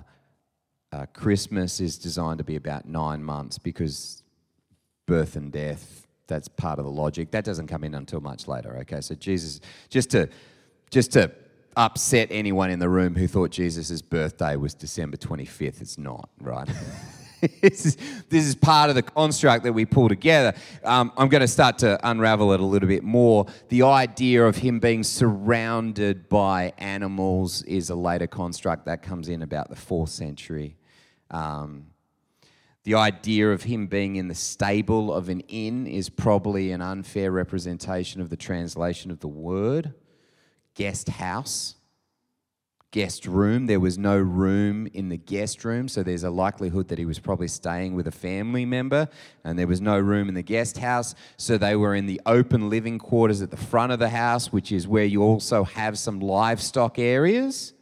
uh, 0.92 1.08
Christmas 1.14 1.80
is 1.80 1.98
designed 1.98 2.38
to 2.38 2.44
be 2.44 2.58
about 2.58 2.88
nine 2.88 3.24
months 3.24 3.58
because 3.58 4.22
birth 5.08 5.36
and 5.36 5.52
death, 5.52 6.06
that's 6.28 6.48
part 6.48 6.78
of 6.78 6.86
the 6.86 6.92
logic. 6.92 7.32
That 7.32 7.44
doesn't 7.44 7.66
come 7.66 7.84
in 7.84 7.96
until 7.96 8.22
much 8.22 8.48
later, 8.48 8.78
okay? 8.82 9.02
So 9.02 9.16
Jesus, 9.16 9.62
just 9.90 10.12
to, 10.12 10.30
just 10.92 11.12
to 11.14 11.32
upset 11.78 12.30
anyone 12.32 12.72
in 12.72 12.80
the 12.80 12.90
room 12.90 13.16
who 13.16 13.28
thought 13.28 13.52
Jesus' 13.52 14.02
birthday 14.02 14.56
was 14.56 14.74
December 14.74 15.18
25th. 15.18 15.82
It's 15.82 15.98
not, 15.98 16.30
right? 16.40 16.70
this, 17.62 17.86
is, 17.86 17.98
this 18.30 18.46
is 18.46 18.56
part 18.56 18.90
of 18.90 18.96
the 18.96 19.04
construct 19.04 19.64
that 19.64 19.74
we 19.74 19.86
pull 19.86 20.10
together. 20.10 20.54
Um, 20.84 21.12
I'm 21.18 21.30
going 21.30 21.42
to 21.42 21.48
start 21.48 21.80
to 21.80 22.00
unravel 22.08 22.54
it 22.54 22.60
a 22.60 22.66
little 22.66 22.88
bit 22.88 23.04
more. 23.04 23.46
The 23.70 23.84
idea 23.84 24.46
of 24.46 24.58
him 24.58 24.80
being 24.80 25.04
surrounded 25.04 26.30
by 26.30 26.74
animals 26.78 27.62
is 27.64 27.90
a 27.90 27.96
later 27.96 28.28
construct 28.28 28.86
that 28.86 29.02
comes 29.02 29.30
in 29.30 29.42
about 29.42 29.70
the 29.70 29.76
fourth 29.76 30.10
century. 30.10 30.78
Um, 31.32 31.88
the 32.84 32.94
idea 32.94 33.52
of 33.52 33.64
him 33.64 33.88
being 33.88 34.16
in 34.16 34.28
the 34.28 34.36
stable 34.36 35.12
of 35.12 35.28
an 35.28 35.42
inn 35.42 35.88
is 35.88 36.08
probably 36.08 36.72
an 36.72 36.82
unfair 36.82 37.32
representation 37.32 38.22
of 38.22 38.30
the 38.30 38.38
translation 38.38 39.10
of 39.10 39.20
the 39.20 39.28
word 39.28 39.94
guest 40.76 41.10
house, 41.10 41.76
guest 42.92 43.26
room. 43.26 43.66
There 43.66 43.80
was 43.80 43.98
no 43.98 44.18
room 44.18 44.88
in 44.94 45.10
the 45.10 45.18
guest 45.18 45.66
room, 45.66 45.88
so 45.88 46.04
there's 46.04 46.24
a 46.24 46.30
likelihood 46.30 46.90
that 46.90 47.00
he 47.00 47.06
was 47.06 47.20
probably 47.20 47.48
staying 47.48 47.96
with 47.96 48.08
a 48.08 48.12
family 48.12 48.66
member, 48.66 49.10
and 49.44 49.58
there 49.58 49.68
was 49.68 49.82
no 49.82 50.00
room 50.00 50.30
in 50.30 50.36
the 50.36 50.44
guest 50.44 50.78
house, 50.78 51.16
so 51.38 51.58
they 51.58 51.76
were 51.76 51.96
in 51.96 52.06
the 52.06 52.22
open 52.26 52.70
living 52.70 53.00
quarters 53.00 53.42
at 53.42 53.52
the 53.52 53.58
front 53.58 53.92
of 53.92 54.00
the 54.00 54.10
house, 54.10 54.54
which 54.54 54.72
is 54.72 54.88
where 54.88 55.06
you 55.06 55.24
also 55.24 55.64
have 55.64 55.98
some 55.98 56.20
livestock 56.20 57.00
areas. 57.00 57.74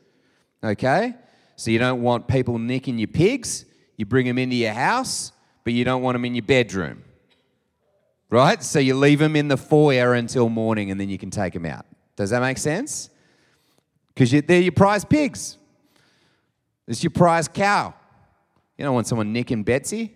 Okay? 0.63 1.15
So 1.55 1.71
you 1.71 1.79
don't 1.79 2.01
want 2.01 2.27
people 2.27 2.57
nicking 2.57 2.97
your 2.97 3.07
pigs, 3.07 3.65
you 3.97 4.05
bring 4.05 4.25
them 4.25 4.37
into 4.37 4.55
your 4.55 4.73
house, 4.73 5.31
but 5.63 5.73
you 5.73 5.85
don't 5.85 6.01
want 6.01 6.15
them 6.15 6.25
in 6.25 6.35
your 6.35 6.43
bedroom. 6.43 7.03
Right? 8.29 8.63
So 8.63 8.79
you 8.79 8.95
leave 8.95 9.19
them 9.19 9.35
in 9.35 9.47
the 9.47 9.57
foyer 9.57 10.15
until 10.15 10.49
morning 10.49 10.89
and 10.89 10.99
then 10.99 11.09
you 11.09 11.19
can 11.19 11.29
take 11.29 11.53
them 11.53 11.67
out. 11.67 11.85
Does 12.15 12.29
that 12.29 12.41
make 12.41 12.57
sense? 12.57 13.09
Because 14.13 14.31
they're 14.31 14.61
your 14.61 14.71
prize 14.71 15.03
pigs. 15.03 15.57
It's 16.87 17.03
your 17.03 17.11
prize 17.11 17.47
cow. 17.47 17.93
You 18.77 18.85
don't 18.85 18.93
want 18.93 19.07
someone 19.07 19.33
nicking 19.33 19.63
Betsy. 19.63 20.15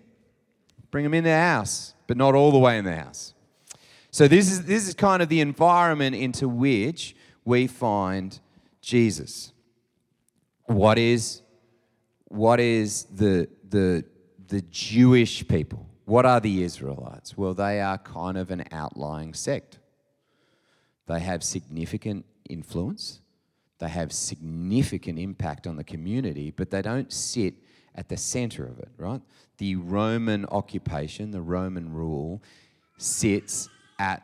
Bring 0.90 1.04
them 1.04 1.14
in 1.14 1.24
the 1.24 1.34
house, 1.34 1.94
but 2.06 2.16
not 2.16 2.34
all 2.34 2.52
the 2.52 2.58
way 2.58 2.78
in 2.78 2.84
the 2.84 2.96
house. 2.96 3.34
So 4.10 4.26
this 4.26 4.50
is 4.50 4.64
this 4.64 4.88
is 4.88 4.94
kind 4.94 5.22
of 5.22 5.28
the 5.28 5.40
environment 5.40 6.16
into 6.16 6.48
which 6.48 7.14
we 7.44 7.66
find 7.66 8.38
Jesus. 8.80 9.52
What 10.64 10.98
is 10.98 11.42
what 12.26 12.60
is 12.60 13.04
the 13.04 13.48
the 13.68 14.04
the 14.48 14.62
Jewish 14.62 15.46
people? 15.46 15.86
What 16.04 16.24
are 16.24 16.40
the 16.40 16.62
Israelites? 16.62 17.36
Well, 17.36 17.52
they 17.52 17.80
are 17.82 17.98
kind 17.98 18.38
of 18.38 18.50
an 18.50 18.64
outlying 18.72 19.34
sect. 19.34 19.78
They 21.08 21.20
have 21.20 21.42
significant 21.42 22.26
influence, 22.48 23.20
they 23.78 23.88
have 23.88 24.12
significant 24.12 25.18
impact 25.18 25.66
on 25.66 25.76
the 25.76 25.84
community, 25.84 26.52
but 26.54 26.70
they 26.70 26.82
don't 26.82 27.12
sit 27.12 27.54
at 27.94 28.08
the 28.08 28.16
center 28.16 28.64
of 28.66 28.78
it, 28.78 28.90
right? 28.98 29.22
The 29.56 29.76
Roman 29.76 30.44
occupation, 30.46 31.30
the 31.30 31.40
Roman 31.40 31.92
rule, 31.92 32.42
sits 32.98 33.68
at 33.98 34.22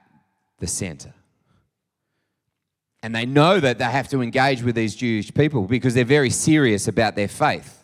the 0.59 0.67
center. 0.67 1.14
And 3.03 3.14
they 3.14 3.26
know 3.26 3.61
that 3.61 3.79
they 3.79 3.85
have 3.85 4.09
to 4.09 4.23
engage 4.23 4.62
with 4.62 4.75
these 4.75 4.95
Jewish 4.95 5.33
people 5.33 5.62
because 5.62 5.95
they're 5.95 6.05
very 6.05 6.31
serious 6.31 6.87
about 6.87 7.17
their 7.17 7.29
faith. 7.29 7.83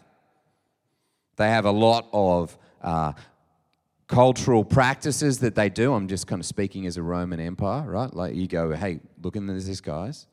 They 1.37 1.49
have 1.49 1.65
a 1.65 1.71
lot 1.71 2.07
of 2.13 2.57
uh, 2.83 3.13
cultural 4.11 4.65
practices 4.65 5.39
that 5.39 5.55
they 5.55 5.69
do. 5.69 5.95
I'm 5.95 6.09
just 6.09 6.27
kind 6.27 6.41
of 6.41 6.47
speaking 6.47 6.85
as 6.87 6.97
a 6.97 7.03
Roman 7.03 7.39
Empire, 7.39 7.89
right? 7.89 8.13
Like 8.13 8.35
you 8.35 8.49
go, 8.49 8.73
hey, 8.73 8.99
look 9.23 9.37
at 9.37 9.47
this, 9.47 9.81
guys. 9.81 10.27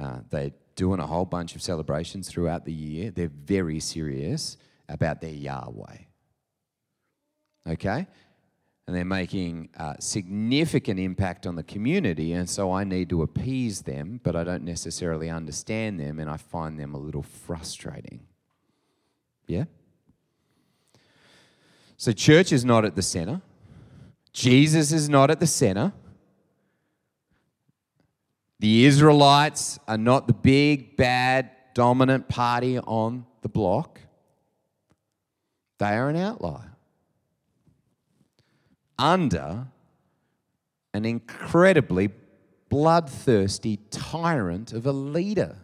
Uh, 0.00 0.18
they're 0.30 0.50
doing 0.74 0.98
a 0.98 1.06
whole 1.06 1.24
bunch 1.24 1.54
of 1.54 1.62
celebrations 1.62 2.28
throughout 2.28 2.64
the 2.64 2.72
year. 2.72 3.12
They're 3.12 3.28
very 3.28 3.78
serious 3.78 4.56
about 4.88 5.20
their 5.20 5.32
Yahweh. 5.32 5.98
Okay? 7.68 8.06
And 8.88 8.96
they're 8.96 9.04
making 9.04 9.68
a 9.76 9.94
significant 10.00 10.98
impact 10.98 11.46
on 11.46 11.54
the 11.54 11.62
community, 11.62 12.32
and 12.32 12.50
so 12.50 12.72
I 12.72 12.82
need 12.82 13.10
to 13.10 13.22
appease 13.22 13.82
them, 13.82 14.18
but 14.24 14.34
I 14.34 14.42
don't 14.42 14.64
necessarily 14.64 15.30
understand 15.30 16.00
them, 16.00 16.18
and 16.18 16.28
I 16.28 16.36
find 16.36 16.80
them 16.80 16.94
a 16.94 16.98
little 16.98 17.22
frustrating. 17.22 18.20
Yeah? 19.46 19.64
So, 21.98 22.12
church 22.12 22.52
is 22.52 22.64
not 22.64 22.84
at 22.84 22.94
the 22.94 23.02
center. 23.02 23.42
Jesus 24.32 24.92
is 24.92 25.08
not 25.08 25.30
at 25.30 25.40
the 25.40 25.46
center. 25.48 25.92
The 28.60 28.84
Israelites 28.84 29.80
are 29.88 29.98
not 29.98 30.28
the 30.28 30.32
big, 30.32 30.96
bad, 30.96 31.50
dominant 31.74 32.28
party 32.28 32.78
on 32.78 33.26
the 33.42 33.48
block. 33.48 34.00
They 35.78 35.86
are 35.86 36.08
an 36.08 36.16
outlier. 36.16 36.76
Under 38.96 39.66
an 40.94 41.04
incredibly 41.04 42.10
bloodthirsty 42.68 43.80
tyrant 43.90 44.72
of 44.72 44.86
a 44.86 44.92
leader. 44.92 45.56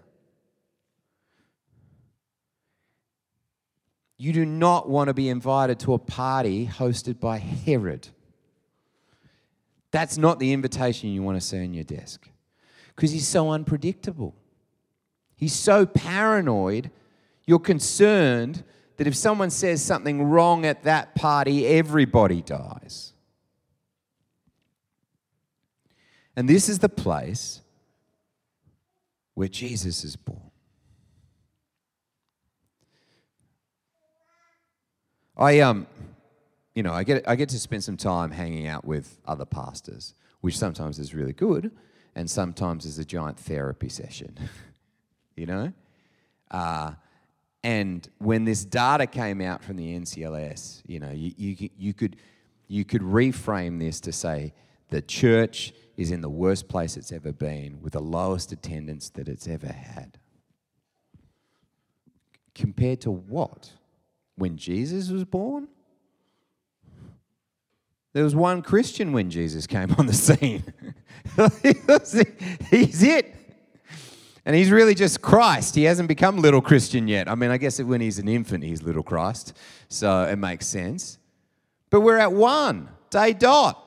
You 4.16 4.32
do 4.32 4.46
not 4.46 4.88
want 4.88 5.08
to 5.08 5.14
be 5.14 5.28
invited 5.28 5.80
to 5.80 5.94
a 5.94 5.98
party 5.98 6.66
hosted 6.66 7.18
by 7.18 7.38
Herod. 7.38 8.08
That's 9.90 10.16
not 10.18 10.38
the 10.38 10.52
invitation 10.52 11.10
you 11.10 11.22
want 11.22 11.40
to 11.40 11.46
see 11.46 11.60
on 11.62 11.74
your 11.74 11.84
desk 11.84 12.28
because 12.94 13.10
he's 13.12 13.26
so 13.26 13.50
unpredictable. 13.50 14.34
He's 15.36 15.52
so 15.52 15.84
paranoid, 15.84 16.90
you're 17.44 17.58
concerned 17.58 18.64
that 18.96 19.06
if 19.06 19.16
someone 19.16 19.50
says 19.50 19.82
something 19.82 20.22
wrong 20.22 20.64
at 20.64 20.84
that 20.84 21.14
party, 21.14 21.66
everybody 21.66 22.40
dies. 22.40 23.12
And 26.36 26.48
this 26.48 26.68
is 26.68 26.78
the 26.78 26.88
place 26.88 27.60
where 29.34 29.48
Jesus 29.48 30.04
is 30.04 30.16
born. 30.16 30.50
I 35.36 35.60
um, 35.60 35.86
you 36.74 36.82
know, 36.82 36.92
I 36.92 37.04
get 37.04 37.28
I 37.28 37.36
get 37.36 37.48
to 37.50 37.58
spend 37.58 37.84
some 37.84 37.96
time 37.96 38.30
hanging 38.30 38.66
out 38.66 38.84
with 38.84 39.18
other 39.26 39.44
pastors, 39.44 40.14
which 40.40 40.56
sometimes 40.56 40.98
is 40.98 41.14
really 41.14 41.32
good, 41.32 41.70
and 42.14 42.30
sometimes 42.30 42.84
is 42.84 42.98
a 42.98 43.04
giant 43.04 43.38
therapy 43.38 43.88
session. 43.88 44.36
you 45.36 45.46
know, 45.46 45.72
uh, 46.50 46.92
and 47.62 48.08
when 48.18 48.44
this 48.44 48.64
data 48.64 49.06
came 49.06 49.40
out 49.40 49.62
from 49.62 49.76
the 49.76 49.98
NCLS, 49.98 50.82
you 50.86 51.00
know, 51.00 51.10
you, 51.10 51.32
you 51.36 51.70
you 51.76 51.94
could 51.94 52.16
you 52.68 52.84
could 52.84 53.02
reframe 53.02 53.78
this 53.78 54.00
to 54.00 54.12
say 54.12 54.52
the 54.90 55.02
church 55.02 55.72
is 55.96 56.10
in 56.10 56.20
the 56.20 56.28
worst 56.28 56.68
place 56.68 56.96
it's 56.96 57.12
ever 57.12 57.32
been, 57.32 57.80
with 57.80 57.92
the 57.92 58.00
lowest 58.00 58.52
attendance 58.52 59.10
that 59.10 59.28
it's 59.28 59.48
ever 59.48 59.68
had. 59.68 60.18
Compared 62.54 63.00
to 63.00 63.10
what? 63.10 63.72
When 64.36 64.56
Jesus 64.56 65.10
was 65.10 65.24
born? 65.24 65.68
There 68.12 68.22
was 68.22 68.34
one 68.34 68.62
Christian 68.62 69.12
when 69.12 69.28
Jesus 69.28 69.66
came 69.66 69.92
on 69.98 70.06
the 70.06 70.14
scene. 70.14 70.62
he's 72.70 73.02
it. 73.02 73.34
And 74.46 74.54
he's 74.54 74.70
really 74.70 74.94
just 74.94 75.20
Christ. 75.20 75.74
He 75.74 75.84
hasn't 75.84 76.08
become 76.08 76.36
little 76.36 76.60
Christian 76.60 77.08
yet. 77.08 77.28
I 77.28 77.34
mean, 77.34 77.50
I 77.50 77.56
guess 77.56 77.80
when 77.80 78.00
he's 78.00 78.18
an 78.18 78.28
infant, 78.28 78.62
he's 78.62 78.82
little 78.82 79.02
Christ. 79.02 79.56
So 79.88 80.22
it 80.22 80.36
makes 80.36 80.66
sense. 80.66 81.18
But 81.90 82.02
we're 82.02 82.18
at 82.18 82.32
one 82.32 82.88
day 83.10 83.32
dot. 83.32 83.80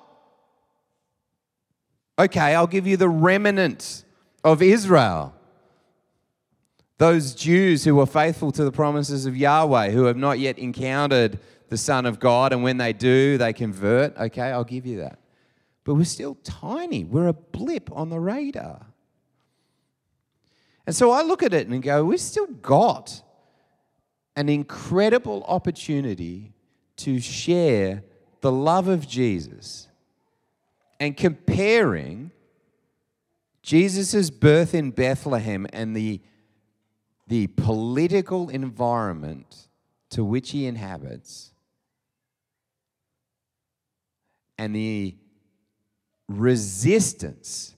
Okay, 2.19 2.55
I'll 2.55 2.67
give 2.67 2.88
you 2.88 2.97
the 2.97 3.10
remnant 3.10 4.03
of 4.43 4.62
Israel. 4.62 5.36
Those 6.97 7.36
Jews 7.36 7.83
who 7.83 7.95
were 7.95 8.05
faithful 8.05 8.51
to 8.53 8.63
the 8.63 8.71
promises 8.71 9.25
of 9.25 9.38
Yahweh, 9.38 9.91
who 9.91 10.05
have 10.05 10.17
not 10.17 10.39
yet 10.39 10.57
encountered 10.57 11.39
the 11.69 11.77
Son 11.77 12.05
of 12.05 12.19
God, 12.19 12.53
and 12.53 12.63
when 12.63 12.77
they 12.77 12.93
do, 12.93 13.38
they 13.38 13.53
convert. 13.53 14.17
Okay, 14.17 14.51
I'll 14.51 14.63
give 14.63 14.86
you 14.86 14.97
that. 14.99 15.19
But 15.83 15.95
we're 15.95 16.05
still 16.05 16.36
tiny. 16.43 17.03
We're 17.03 17.27
a 17.27 17.33
blip 17.33 17.91
on 17.91 18.10
the 18.10 18.19
radar. 18.19 18.88
And 20.86 20.95
so 20.95 21.12
I 21.12 21.21
look 21.21 21.43
at 21.43 21.53
it 21.53 21.67
and 21.67 21.83
go, 21.83 22.03
we've 22.05 22.19
still 22.19 22.47
got 22.47 23.21
an 24.36 24.49
incredible 24.49 25.43
opportunity 25.47 26.53
to 26.97 27.19
share 27.19 28.03
the 28.41 28.51
love 28.51 28.88
of 28.88 29.07
Jesus 29.07 29.88
and 30.99 31.15
comparing 31.15 32.31
Jesus' 33.62 34.29
birth 34.29 34.73
in 34.73 34.91
Bethlehem 34.91 35.67
and 35.73 35.95
the 35.95 36.21
the 37.28 37.48
political 37.48 38.50
environment 38.50 39.68
to 40.10 40.24
which 40.24 40.52
he 40.52 40.66
inhabits 40.66 41.52
and 44.58 44.76
the 44.76 45.16
resistance 46.28 47.76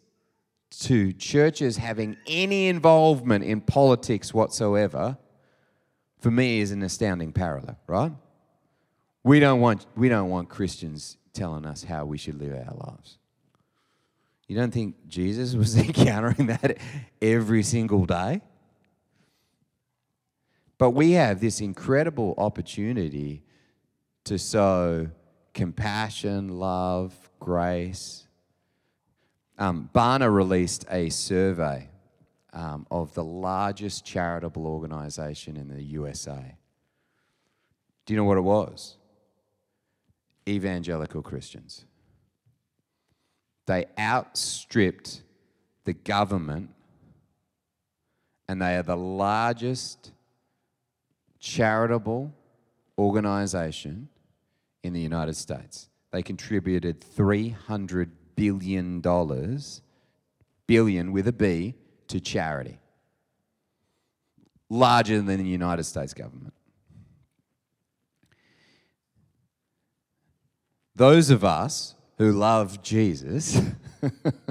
to 0.70 1.12
churches 1.14 1.78
having 1.78 2.16
any 2.28 2.68
involvement 2.68 3.44
in 3.44 3.60
politics 3.60 4.34
whatsoever, 4.34 5.18
for 6.20 6.32
me 6.32 6.60
is 6.62 6.72
an 6.72 6.84
astounding 6.84 7.34
parallel, 7.34 7.78
right? 7.88 8.14
We 9.24 9.40
don't 9.40 9.60
want, 9.60 9.86
we 9.96 10.10
don't 10.10 10.30
want 10.30 10.50
Christians 10.50 11.18
telling 11.34 11.66
us 11.66 11.84
how 11.84 12.06
we 12.06 12.18
should 12.18 12.40
live 12.40 12.54
our 12.54 12.76
lives. 12.76 13.18
You 14.48 14.56
don't 14.56 14.72
think 14.72 14.96
Jesus 15.08 15.54
was 15.54 15.78
encountering 15.88 16.48
that 16.48 16.78
every 17.22 17.64
single 17.64 18.06
day? 18.06 18.42
But 20.80 20.92
we 20.92 21.12
have 21.12 21.42
this 21.42 21.60
incredible 21.60 22.34
opportunity 22.38 23.44
to 24.24 24.40
sow 24.40 25.10
compassion, 25.54 26.58
love, 26.58 27.14
grace. 27.40 28.26
Um, 29.58 29.90
Barna 29.94 30.34
released 30.34 30.86
a 30.90 31.10
survey 31.10 31.90
um, 32.54 32.88
of 32.90 33.14
the 33.14 33.24
largest 33.24 34.06
charitable 34.06 34.66
organization 34.66 35.58
in 35.58 35.68
the 35.68 35.84
USA. 35.84 36.56
Do 38.06 38.14
you 38.14 38.18
know 38.18 38.24
what 38.24 38.38
it 38.38 38.42
was? 38.42 38.96
Evangelical 40.48 41.22
Christians. 41.22 41.84
They 43.68 43.86
outstripped 44.00 45.24
the 45.84 45.94
government, 45.94 46.70
and 48.48 48.62
they 48.62 48.78
are 48.78 48.84
the 48.84 48.96
largest 48.96 50.14
charitable 51.40 52.34
organization 52.98 54.10
in 54.84 54.94
the 54.94 55.00
United 55.00 55.36
States. 55.36 55.90
They 56.12 56.24
contributed 56.24 57.02
$300 57.02 58.10
billion, 58.36 59.02
billion 60.68 61.12
with 61.12 61.28
a 61.28 61.34
B, 61.34 61.76
to 62.08 62.20
charity. 62.20 62.80
Larger 64.70 65.22
than 65.22 65.38
the 65.38 65.50
United 65.50 65.84
States 65.84 66.14
government. 66.14 66.54
Those 70.96 71.30
of 71.30 71.46
us 71.46 71.96
who 72.18 72.34
love 72.34 72.84
Jesus 72.84 73.62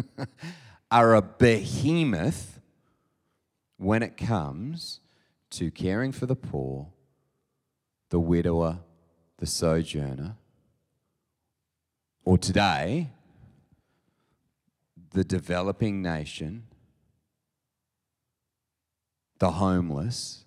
are 0.91 1.15
a 1.15 1.23
behemoth 1.23 2.61
when 3.77 4.03
it 4.03 4.17
comes 4.17 5.01
to 5.51 5.71
caring 5.71 6.13
for 6.13 6.27
the 6.27 6.37
poor, 6.37 6.89
the 8.11 8.21
widower, 8.21 8.81
the 9.39 9.47
sojourner, 9.47 10.37
or 12.25 12.37
today, 12.37 13.11
the 15.13 15.25
developing 15.25 16.03
nation, 16.03 16.65
the 19.39 19.53
homeless, 19.53 20.45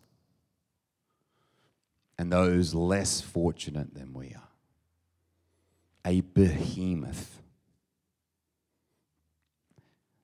and 2.17 2.31
those 2.31 2.75
less 2.75 3.19
fortunate 3.21 3.95
than 3.95 4.13
we 4.13 4.27
are. 4.35 4.49
A 6.05 6.21
behemoth. 6.21 7.41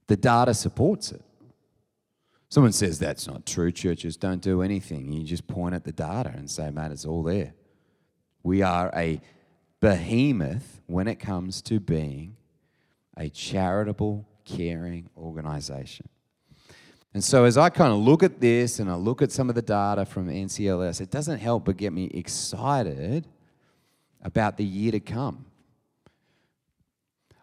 The 0.06 0.16
data 0.16 0.54
supports 0.54 1.12
it. 1.12 1.24
Someone 2.50 2.72
says 2.72 2.98
that's 2.98 3.28
not 3.28 3.46
true. 3.46 3.72
Churches 3.72 4.16
don't 4.16 4.42
do 4.42 4.62
anything. 4.62 5.12
You 5.12 5.24
just 5.24 5.48
point 5.48 5.76
at 5.76 5.84
the 5.84 5.92
data 5.92 6.32
and 6.34 6.50
say, 6.50 6.72
man, 6.72 6.92
it's 6.92 7.06
all 7.06 7.24
there. 7.24 7.54
We 8.44 8.62
are 8.62 8.90
a 8.96 9.20
behemoth 9.82 10.82
when 10.86 11.08
it 11.08 11.16
comes 11.16 11.62
to 11.64 11.80
being 11.80 12.38
a 13.18 13.30
charitable, 13.30 14.28
caring 14.46 15.10
organization. 15.18 16.08
And 17.14 17.24
so, 17.24 17.46
as 17.46 17.58
I 17.58 17.70
kind 17.70 17.92
of 17.92 18.00
look 18.00 18.22
at 18.22 18.40
this 18.40 18.80
and 18.80 18.90
I 18.90 18.96
look 18.96 19.22
at 19.22 19.32
some 19.32 19.50
of 19.50 19.56
the 19.56 19.62
data 19.62 20.06
from 20.06 20.30
NCLS, 20.30 21.02
it 21.02 21.10
doesn't 21.10 21.40
help 21.40 21.66
but 21.66 21.76
get 21.76 21.92
me 21.92 22.06
excited 22.14 23.28
about 24.22 24.58
the 24.58 24.64
year 24.64 24.92
to 24.92 25.00
come. 25.00 25.46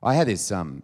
I 0.03 0.15
had 0.15 0.29
this 0.29 0.53
um, 0.53 0.83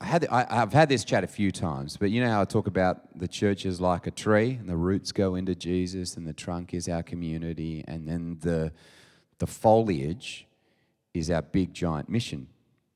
I 0.00 0.06
had, 0.06 0.26
I, 0.30 0.54
have 0.54 0.72
had 0.72 0.88
this 0.88 1.04
chat 1.04 1.24
a 1.24 1.26
few 1.26 1.52
times, 1.52 1.98
but 1.98 2.10
you 2.10 2.22
know 2.22 2.30
how 2.30 2.40
I 2.40 2.46
talk 2.46 2.66
about 2.66 3.18
the 3.18 3.28
church 3.28 3.66
is 3.66 3.82
like 3.82 4.06
a 4.06 4.10
tree 4.10 4.52
and 4.52 4.66
the 4.66 4.76
roots 4.76 5.12
go 5.12 5.34
into 5.34 5.54
Jesus 5.54 6.16
and 6.16 6.26
the 6.26 6.32
trunk 6.32 6.72
is 6.72 6.88
our 6.88 7.02
community 7.02 7.84
and 7.86 8.08
then 8.08 8.38
the, 8.40 8.72
the 9.38 9.46
foliage 9.46 10.46
is 11.12 11.30
our 11.30 11.42
big 11.42 11.74
giant 11.74 12.08
mission, 12.08 12.46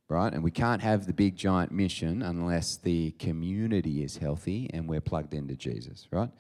right? 0.09 0.33
And 0.33 0.43
we 0.43 0.51
can't 0.51 0.81
have 0.81 1.07
the 1.07 1.13
big 1.13 1.37
giant 1.37 1.73
mission 1.73 2.23
unless 2.23 2.77
the 2.79 3.11
community 3.19 4.03
is 4.03 4.17
healthy 4.17 4.71
and 4.73 4.89
we're 4.89 5.03
plugged 5.03 5.35
into 5.35 5.57
Jesus, 5.57 6.09
right? 6.11 6.31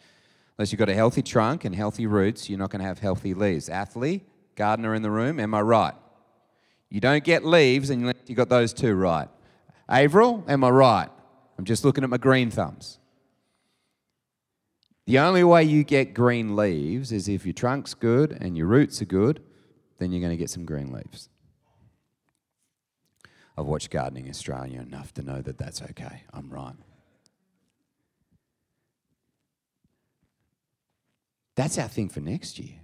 Unless 0.57 0.72
you've 0.72 0.79
got 0.79 0.88
a 0.88 0.94
healthy 0.94 1.20
trunk 1.20 1.66
and 1.66 1.74
healthy 1.74 2.07
roots, 2.07 2.48
you're 2.48 2.59
not 2.59 2.70
going 2.70 2.81
to 2.81 2.88
have 2.88 3.00
healthy 3.00 3.35
leaves. 3.35 3.68
Athlete, 3.68 4.27
gardener 4.55 4.94
in 4.94 5.03
the 5.03 5.11
room, 5.11 5.40
am 5.40 5.53
I 5.53 5.61
right? 5.61 5.94
You 6.88 7.00
don't 7.00 7.24
get 7.24 7.44
leaves 7.44 7.90
unless 7.90 8.14
you've 8.27 8.38
got 8.38 8.48
those 8.48 8.72
two 8.72 8.94
right. 8.94 9.29
Averill, 9.88 10.44
am 10.49 10.64
I 10.64 10.70
right? 10.70 11.09
I'm 11.59 11.64
just 11.64 11.85
looking 11.85 12.05
at 12.05 12.11
my 12.11 12.16
green 12.16 12.51
thumbs. 12.51 12.99
The 15.07 15.18
only 15.18 15.44
way 15.44 15.64
you 15.64 15.85
get 15.85 16.14
green 16.14 16.57
leaves 16.57 17.12
is 17.12 17.29
if 17.29 17.44
your 17.44 17.53
trunk's 17.53 17.92
good 17.92 18.33
and 18.40 18.57
your 18.57 18.66
roots 18.66 19.03
are 19.03 19.07
good, 19.07 19.42
then 19.99 20.11
you're 20.12 20.20
going 20.20 20.33
to 20.33 20.37
get 20.37 20.51
some 20.51 20.64
green 20.64 20.92
leaves. 20.92 21.29
I've 23.57 23.66
watched 23.66 23.90
Gardening 23.90 24.29
Australia 24.29 24.81
enough 24.81 25.12
to 25.14 25.23
know 25.23 25.40
that 25.42 25.59
that's 25.59 25.83
okay. 25.83 26.23
I'm 26.33 26.51
right. 26.51 26.75
That's 31.55 31.79
our 31.79 31.87
thing 31.87 32.09
for 32.09 32.20
next 32.20 32.59
year. 32.59 32.81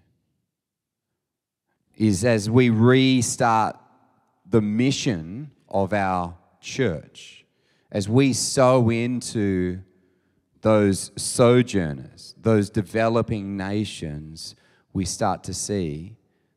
Is 1.97 2.25
as 2.25 2.49
we 2.49 2.71
restart 2.71 3.77
the 4.47 4.61
mission 4.61 5.51
of 5.69 5.93
our 5.93 6.37
church, 6.61 7.44
as 7.90 8.09
we 8.09 8.33
sow 8.33 8.88
into 8.90 9.81
those 10.62 11.11
sojourners, 11.16 12.35
those 12.40 12.70
developing 12.70 13.57
nations, 13.57 14.55
we 14.92 15.05
start 15.05 15.42
to 15.44 15.55
see 15.55 16.16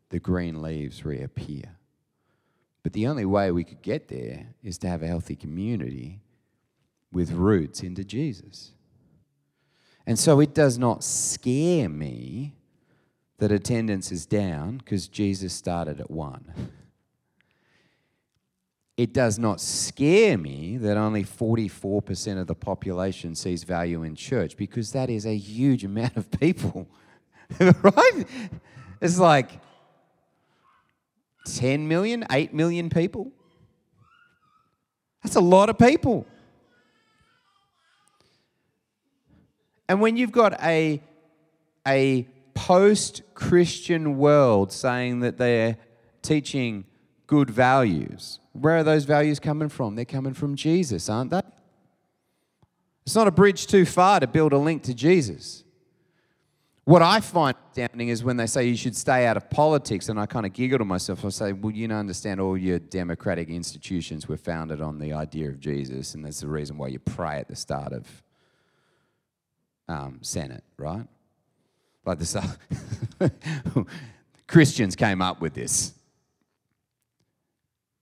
the 0.10 0.20
green 0.20 0.62
leaves 0.62 1.06
reappear. 1.06 1.78
But 2.84 2.94
the 2.94 3.08
only 3.08 3.26
way 3.26 3.52
we 3.52 3.64
could 3.64 3.82
get 3.82 4.10
there 4.10 4.48
is 4.62 4.78
to 4.80 4.90
have 4.90 5.02
a 5.02 5.08
healthy 5.08 5.36
community 5.36 6.22
with 7.12 7.32
roots 7.32 7.82
into 7.82 8.04
Jesus. 8.04 8.74
And 10.06 10.20
so 10.20 10.42
it 10.42 10.54
does 10.54 10.78
not 10.78 11.04
scare 11.04 11.88
me 11.88 12.56
that 13.38 13.52
attendance 13.52 14.12
is 14.12 14.26
down 14.26 14.78
because 14.78 15.08
Jesus 15.08 15.54
started 15.54 16.02
at 16.02 16.12
one. 16.12 16.52
It 18.96 19.12
does 19.14 19.40
not 19.40 19.60
scare 19.60 20.38
me 20.38 20.78
that 20.78 20.98
only 20.98 21.24
44% 21.24 22.40
of 22.40 22.48
the 22.48 22.56
population 22.56 23.34
sees 23.34 23.64
value 23.64 24.04
in 24.04 24.16
church 24.16 24.56
because 24.56 24.92
that 24.92 25.10
is 25.10 25.26
a 25.26 25.36
huge 25.36 25.84
amount 25.84 26.16
of 26.16 26.30
people. 26.40 26.88
right? 27.60 28.26
It's 29.02 29.18
like 29.18 29.50
10 31.48 31.88
million, 31.88 32.26
8 32.32 32.54
million 32.54 32.90
people. 32.90 33.32
That's 35.24 35.36
a 35.36 35.42
lot 35.42 35.70
of 35.70 35.78
people. 35.80 36.28
And 39.90 40.02
when 40.02 40.18
you've 40.18 40.32
got 40.32 40.62
a, 40.62 41.02
a 41.88 42.28
post 42.54 43.24
Christian 43.34 44.18
world 44.18 44.72
saying 44.72 45.22
that 45.22 45.38
they're 45.38 45.78
teaching 46.22 46.86
good 47.26 47.50
values, 47.50 48.40
where 48.54 48.78
are 48.78 48.84
those 48.84 49.04
values 49.04 49.40
coming 49.40 49.70
from? 49.70 49.96
They're 49.96 50.06
coming 50.06 50.34
from 50.34 50.56
Jesus, 50.56 51.10
aren't 51.10 51.32
they? 51.32 51.42
It's 53.06 53.16
not 53.16 53.28
a 53.28 53.32
bridge 53.32 53.68
too 53.68 53.86
far 53.86 54.20
to 54.20 54.28
build 54.28 54.54
a 54.54 54.58
link 54.58 54.84
to 54.84 54.94
Jesus. 54.94 55.64
What 56.86 57.02
I 57.02 57.20
find 57.20 57.56
astounding 57.70 58.10
is 58.10 58.24
when 58.24 58.38
they 58.38 58.46
say 58.46 58.68
you 58.68 58.76
should 58.76 58.96
stay 58.96 59.26
out 59.26 59.38
of 59.38 59.50
politics, 59.50 60.10
and 60.10 60.20
I 60.20 60.26
kind 60.26 60.46
of 60.46 60.54
giggle 60.54 60.80
to 60.80 60.86
myself. 60.86 61.24
I 61.26 61.30
say, 61.30 61.54
well, 61.54 61.72
you 61.72 61.88
don't 61.88 61.98
understand 61.98 62.40
all 62.40 62.58
your 62.58 62.80
democratic 62.80 63.50
institutions 63.50 64.28
were 64.28 64.38
founded 64.38 64.82
on 64.82 65.00
the 65.00 65.14
idea 65.14 65.50
of 65.50 65.60
Jesus, 65.60 66.14
and 66.14 66.26
that's 66.26 66.42
the 66.42 66.48
reason 66.48 66.78
why 66.78 66.88
you 66.88 67.00
pray 67.00 67.40
at 67.40 67.48
the 67.48 67.56
start 67.56 67.94
of 67.94 68.24
um, 69.88 70.20
Senate, 70.22 70.64
right? 70.78 71.06
Like 72.06 72.20
the 72.20 72.56
Christians 74.48 74.96
came 74.96 75.22
up 75.22 75.40
with 75.40 75.54
this 75.54 75.94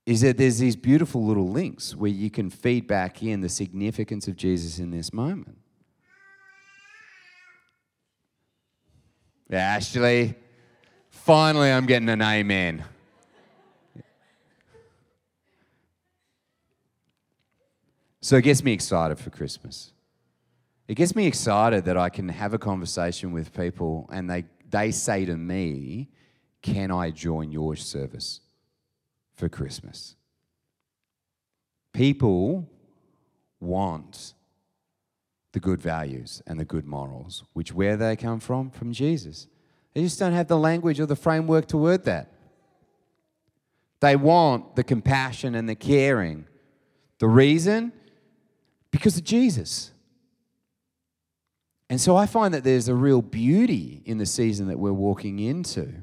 is 0.04 0.22
that 0.22 0.36
there's 0.36 0.58
these 0.58 0.74
beautiful 0.74 1.24
little 1.24 1.48
links 1.48 1.94
where 1.94 2.10
you 2.10 2.30
can 2.30 2.50
feed 2.50 2.86
back 2.86 3.22
in 3.22 3.40
the 3.40 3.48
significance 3.48 4.26
of 4.26 4.36
Jesus 4.36 4.78
in 4.78 4.90
this 4.90 5.12
moment. 5.12 5.58
Ashley, 9.50 10.34
finally 11.10 11.70
I'm 11.70 11.86
getting 11.86 12.08
an 12.08 12.22
amen. 12.22 12.84
So 18.20 18.36
it 18.36 18.42
gets 18.42 18.64
me 18.64 18.72
excited 18.72 19.18
for 19.18 19.30
Christmas. 19.30 19.92
It 20.88 20.94
gets 20.94 21.14
me 21.14 21.26
excited 21.26 21.84
that 21.84 21.96
I 21.96 22.08
can 22.08 22.28
have 22.28 22.54
a 22.54 22.58
conversation 22.58 23.32
with 23.32 23.52
people 23.52 24.08
and 24.12 24.28
they, 24.28 24.44
they 24.68 24.90
say 24.90 25.24
to 25.24 25.36
me, 25.36 26.08
Can 26.62 26.90
I 26.90 27.10
join 27.10 27.52
your 27.52 27.76
service? 27.76 28.40
For 29.42 29.48
Christmas. 29.48 30.14
People 31.92 32.70
want 33.58 34.34
the 35.50 35.58
good 35.58 35.80
values 35.80 36.40
and 36.46 36.60
the 36.60 36.64
good 36.64 36.86
morals, 36.86 37.42
which 37.52 37.74
where 37.74 37.96
they 37.96 38.14
come 38.14 38.38
from? 38.38 38.70
From 38.70 38.92
Jesus. 38.92 39.48
They 39.94 40.02
just 40.02 40.20
don't 40.20 40.32
have 40.32 40.46
the 40.46 40.56
language 40.56 41.00
or 41.00 41.06
the 41.06 41.16
framework 41.16 41.66
to 41.66 41.76
word 41.76 42.04
that. 42.04 42.32
They 43.98 44.14
want 44.14 44.76
the 44.76 44.84
compassion 44.84 45.56
and 45.56 45.68
the 45.68 45.74
caring. 45.74 46.46
The 47.18 47.26
reason? 47.26 47.92
Because 48.92 49.16
of 49.16 49.24
Jesus. 49.24 49.90
And 51.90 52.00
so 52.00 52.14
I 52.14 52.26
find 52.26 52.54
that 52.54 52.62
there's 52.62 52.86
a 52.86 52.94
real 52.94 53.22
beauty 53.22 54.02
in 54.04 54.18
the 54.18 54.26
season 54.26 54.68
that 54.68 54.78
we're 54.78 54.92
walking 54.92 55.40
into. 55.40 55.94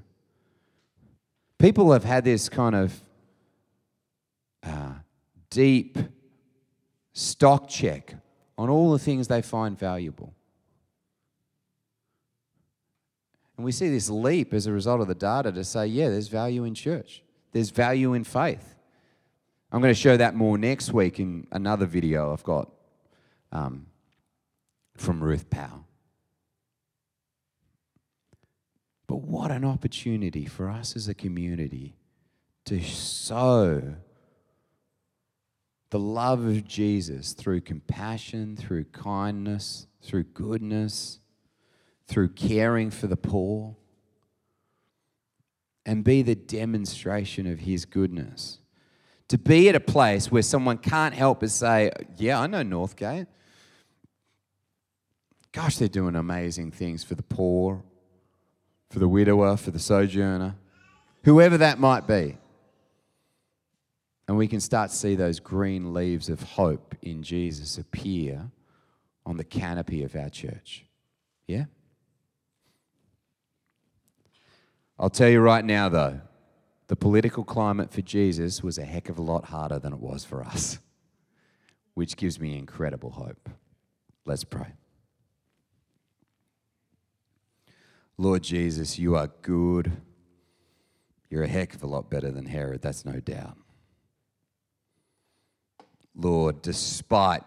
People 1.58 1.94
have 1.94 2.04
had 2.04 2.26
this 2.26 2.50
kind 2.50 2.76
of 2.76 3.02
deep 5.50 5.98
stock 7.14 7.68
check 7.68 8.16
on 8.58 8.70
all 8.70 8.92
the 8.92 9.00
things 9.00 9.28
they 9.28 9.42
find 9.42 9.78
valuable. 9.78 10.34
And 13.58 13.66
we 13.66 13.72
see 13.72 13.90
this 13.90 14.10
leap 14.10 14.54
as 14.54 14.68
a 14.68 14.72
result 14.72 15.02
of 15.02 15.08
the 15.08 15.16
data 15.16 15.52
to 15.52 15.64
say, 15.64 15.88
yeah, 15.88 16.10
there's 16.10 16.30
value 16.30 16.64
in 16.64 16.74
church, 16.74 17.24
there's 17.52 17.72
value 17.72 18.14
in 18.14 18.24
faith. 18.24 18.76
I'm 19.72 19.82
going 19.82 19.94
to 19.94 20.00
show 20.00 20.18
that 20.18 20.34
more 20.34 20.58
next 20.58 20.94
week 20.94 21.20
in 21.20 21.46
another 21.52 21.86
video 21.86 22.34
I've 22.34 22.44
got 22.44 22.72
um, 23.52 23.86
from 24.98 25.24
Ruth 25.24 25.50
Powell. 25.50 25.86
But 29.08 29.18
what 29.18 29.52
an 29.52 29.66
opportunity 29.66 30.46
for 30.46 30.70
us 30.70 30.96
as 30.96 31.08
a 31.08 31.14
community 31.14 31.96
to 32.66 32.82
sow 32.82 33.96
the 35.90 36.00
love 36.00 36.46
of 36.46 36.68
Jesus 36.68 37.34
through 37.34 37.62
compassion, 37.62 38.56
through 38.56 38.86
kindness, 38.86 39.88
through 40.02 40.24
goodness, 40.24 41.20
through 42.08 42.30
caring 42.30 42.92
for 42.92 43.08
the 43.08 43.18
poor, 43.18 43.76
and 45.86 46.04
be 46.04 46.22
the 46.22 46.36
demonstration 46.36 47.48
of 47.48 47.60
His 47.60 47.86
goodness 47.86 48.60
To 49.30 49.38
be 49.38 49.70
at 49.70 49.76
a 49.76 49.80
place 49.80 50.32
where 50.32 50.42
someone 50.42 50.78
can't 50.78 51.14
help 51.14 51.40
but 51.40 51.52
say, 51.52 51.92
Yeah, 52.18 52.40
I 52.40 52.48
know 52.48 52.64
Northgate. 52.64 53.28
Gosh, 55.52 55.78
they're 55.78 55.88
doing 55.88 56.16
amazing 56.16 56.72
things 56.72 57.04
for 57.04 57.16
the 57.16 57.24
poor, 57.24 57.84
for 58.90 59.00
the 59.00 59.08
widower, 59.08 59.58
for 59.58 59.72
the 59.72 59.80
sojourner, 59.80 60.56
whoever 61.24 61.58
that 61.58 61.80
might 61.80 62.08
be. 62.08 62.38
And 64.30 64.38
we 64.38 64.48
can 64.48 64.60
start 64.60 64.92
to 64.92 64.96
see 64.96 65.16
those 65.16 65.40
green 65.40 65.92
leaves 65.92 66.30
of 66.30 66.40
hope 66.44 66.94
in 67.02 67.24
Jesus 67.24 67.80
appear 67.80 68.52
on 69.26 69.38
the 69.38 69.44
canopy 69.44 70.04
of 70.04 70.16
our 70.16 70.30
church. 70.30 70.86
Yeah? 71.48 71.66
I'll 75.00 75.10
tell 75.10 75.30
you 75.30 75.40
right 75.40 75.66
now, 75.66 75.90
though, 75.90 76.22
the 76.90 76.96
political 76.96 77.44
climate 77.44 77.92
for 77.92 78.04
Jesus 78.04 78.62
was 78.62 78.78
a 78.78 78.84
heck 78.84 79.10
of 79.10 79.18
a 79.18 79.24
lot 79.24 79.46
harder 79.46 79.80
than 79.80 79.94
it 79.94 80.00
was 80.00 80.26
for 80.26 80.44
us, 80.44 80.78
which 81.96 82.16
gives 82.16 82.40
me 82.40 82.56
incredible 82.56 83.10
hope. 83.10 83.50
Let's 84.28 84.44
pray. 84.44 84.74
Lord 88.16 88.44
Jesus, 88.44 89.00
you 89.00 89.16
are 89.16 89.32
good. 89.42 89.92
You're 91.32 91.46
a 91.46 91.48
heck 91.48 91.74
of 91.74 91.82
a 91.82 91.88
lot 91.88 92.12
better 92.12 92.30
than 92.30 92.46
Herod, 92.46 92.84
that's 92.84 93.06
no 93.06 93.20
doubt. 93.20 93.58
Lord, 96.16 96.62
despite 96.62 97.44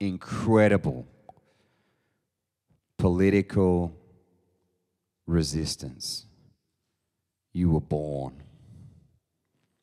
incredible 0.00 1.06
political 2.98 3.96
resistance, 5.26 6.26
you 7.52 7.70
were 7.70 7.80
born 7.80 8.42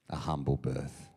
a 0.10 0.16
humble 0.16 0.58
birth. 0.58 1.10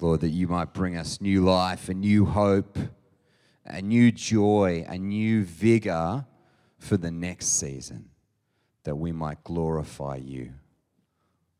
Lord, 0.00 0.20
that 0.20 0.30
you 0.30 0.46
might 0.48 0.74
bring 0.74 0.96
us 0.96 1.20
new 1.20 1.42
life, 1.42 1.88
a 1.88 1.94
new 1.94 2.24
hope, 2.24 2.78
a 3.64 3.80
new 3.80 4.12
joy, 4.12 4.84
a 4.88 4.98
new 4.98 5.44
vigor 5.44 6.26
for 6.78 6.96
the 6.96 7.10
next 7.10 7.58
season, 7.58 8.10
that 8.84 8.96
we 8.96 9.12
might 9.12 9.42
glorify 9.44 10.16
you. 10.16 10.52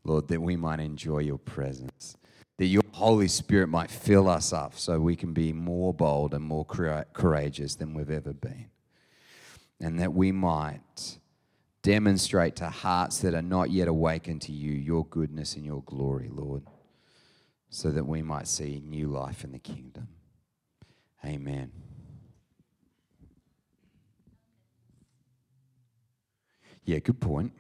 Lord, 0.05 0.29
that 0.29 0.40
we 0.40 0.57
might 0.57 0.81
enjoy 0.81 1.18
your 1.20 1.38
presence 1.38 2.16
that 2.59 2.66
your 2.66 2.83
Holy 2.92 3.29
Spirit 3.29 3.69
might 3.69 3.90
fill 3.90 4.29
us 4.29 4.53
up 4.53 4.79
so 4.79 4.99
we 4.99 5.16
can 5.16 5.33
be 5.33 5.53
more 5.53 5.92
bold 5.92 6.33
and 6.33 6.42
more 6.42 6.64
courageous 6.64 7.75
than 7.75 7.92
we've 7.92 8.11
ever 8.11 8.33
been. 8.33 8.71
And 9.79 10.01
that 10.01 10.14
we 10.14 10.33
might 10.33 11.19
demonstrate 11.83 12.57
to 12.57 12.71
hearts 12.71 13.19
that 13.19 13.35
are 13.35 13.42
not 13.42 13.71
yet 13.71 13.88
awakened 13.88 14.42
to 14.42 14.53
you 14.53 14.73
your 14.73 15.05
goodness 15.07 15.55
and 15.55 15.64
your 15.64 15.83
glory, 15.83 16.29
Lord, 16.33 16.62
so 17.69 17.90
that 17.90 18.05
we 18.05 18.23
might 18.23 18.49
see 18.49 18.83
new 18.85 19.09
life 19.09 19.45
in 19.45 19.53
the 19.53 19.59
kingdom. 19.59 20.09
Amen. 21.25 21.71
Yeah, 26.85 27.01
good 27.01 27.21
point. 27.21 27.53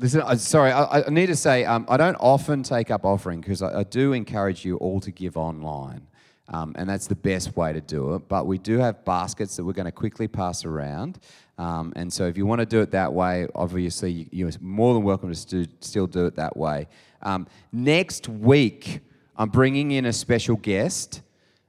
Listen, 0.00 0.20
uh, 0.20 0.36
sorry, 0.36 0.70
I, 0.70 1.00
I, 1.00 1.10
need 1.10 1.26
to 1.26 1.34
say 1.34 1.64
um, 1.64 1.84
I 1.88 1.96
don't 1.96 2.14
often 2.20 2.62
take 2.62 2.88
up 2.92 3.04
offering 3.04 3.40
because 3.40 3.62
I, 3.62 3.80
I, 3.80 3.82
do 3.82 4.12
encourage 4.12 4.64
you 4.64 4.76
all 4.76 5.00
to 5.00 5.10
give 5.10 5.36
online. 5.36 6.06
Um, 6.50 6.72
and 6.78 6.88
that's 6.88 7.08
the 7.08 7.16
best 7.16 7.56
way 7.56 7.72
to 7.72 7.80
do 7.80 8.14
it. 8.14 8.28
But 8.28 8.46
we 8.46 8.58
do 8.58 8.78
have 8.78 9.04
baskets 9.04 9.56
that 9.56 9.64
we're 9.64 9.72
going 9.72 9.86
to 9.86 9.92
quickly 9.92 10.28
pass 10.28 10.64
around. 10.64 11.18
Um, 11.58 11.92
and 11.96 12.12
so 12.12 12.26
if 12.26 12.38
you 12.38 12.46
want 12.46 12.60
to 12.60 12.66
do 12.66 12.80
it 12.80 12.92
that 12.92 13.12
way, 13.12 13.48
obviously 13.56 14.28
you're 14.30 14.52
more 14.60 14.94
than 14.94 15.02
welcome 15.02 15.30
to 15.30 15.34
stu- 15.34 15.66
still 15.80 16.06
do 16.06 16.26
it 16.26 16.36
that 16.36 16.56
way. 16.56 16.86
Um, 17.22 17.48
next 17.72 18.28
week, 18.28 19.00
I'm 19.36 19.48
bringing 19.48 19.90
in 19.90 20.06
a 20.06 20.12
special 20.12 20.54
guest 20.54 21.22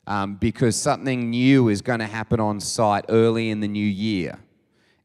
um, 0.05 0.35
because 0.35 0.75
something 0.75 1.31
new 1.31 1.69
is 1.69 1.81
going 1.81 1.99
to 1.99 2.07
happen 2.07 2.39
on 2.39 2.59
site 2.59 3.05
early 3.09 3.49
in 3.49 3.59
the 3.59 3.67
new 3.67 3.85
year. 3.85 4.37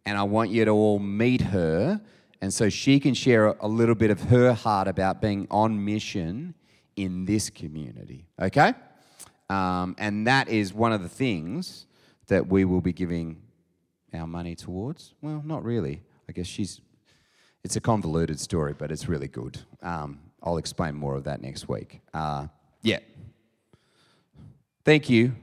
And 0.05 0.19
I 0.19 0.25
want 0.25 0.51
you 0.51 0.67
to 0.67 0.71
all 0.73 0.99
meet 0.99 1.41
her 1.41 2.03
and 2.45 2.53
so 2.53 2.69
she 2.69 3.01
can 3.01 3.15
share 3.15 3.47
a 3.47 3.67
little 3.67 3.95
bit 3.95 4.11
of 4.11 4.21
her 4.25 4.53
heart 4.53 4.87
about 4.87 5.23
being 5.23 5.47
on 5.51 5.83
mission 5.83 6.55
in 6.95 7.25
this 7.25 7.49
community. 7.49 8.27
Okay? 8.39 8.75
Um, 9.49 9.97
and 9.97 10.27
that 10.27 10.51
is 10.51 10.75
one 10.75 10.93
of 10.93 11.03
the 11.03 11.09
things 11.09 11.87
that 12.27 12.47
we 12.47 12.67
will 12.67 12.83
be 12.83 12.93
giving 12.93 13.41
our 14.13 14.27
money 14.27 14.55
towards. 14.55 15.15
Well, 15.23 15.43
not 15.43 15.65
really. 15.65 16.03
I 16.29 16.33
guess 16.33 16.47
she's, 16.47 16.83
it's 17.65 17.77
a 17.77 17.81
convoluted 17.81 18.39
story, 18.39 18.75
but 18.77 18.93
it's 18.93 19.09
really 19.09 19.29
good. 19.29 19.61
Um, 19.81 20.21
I'll 20.43 20.59
explain 20.59 20.97
more 20.97 21.17
of 21.17 21.25
that 21.25 21.41
next 21.41 21.67
week. 21.67 22.03
Uh, 22.13 22.49
yeah. 22.83 22.99
Thank 24.85 25.09
you. 25.09 25.35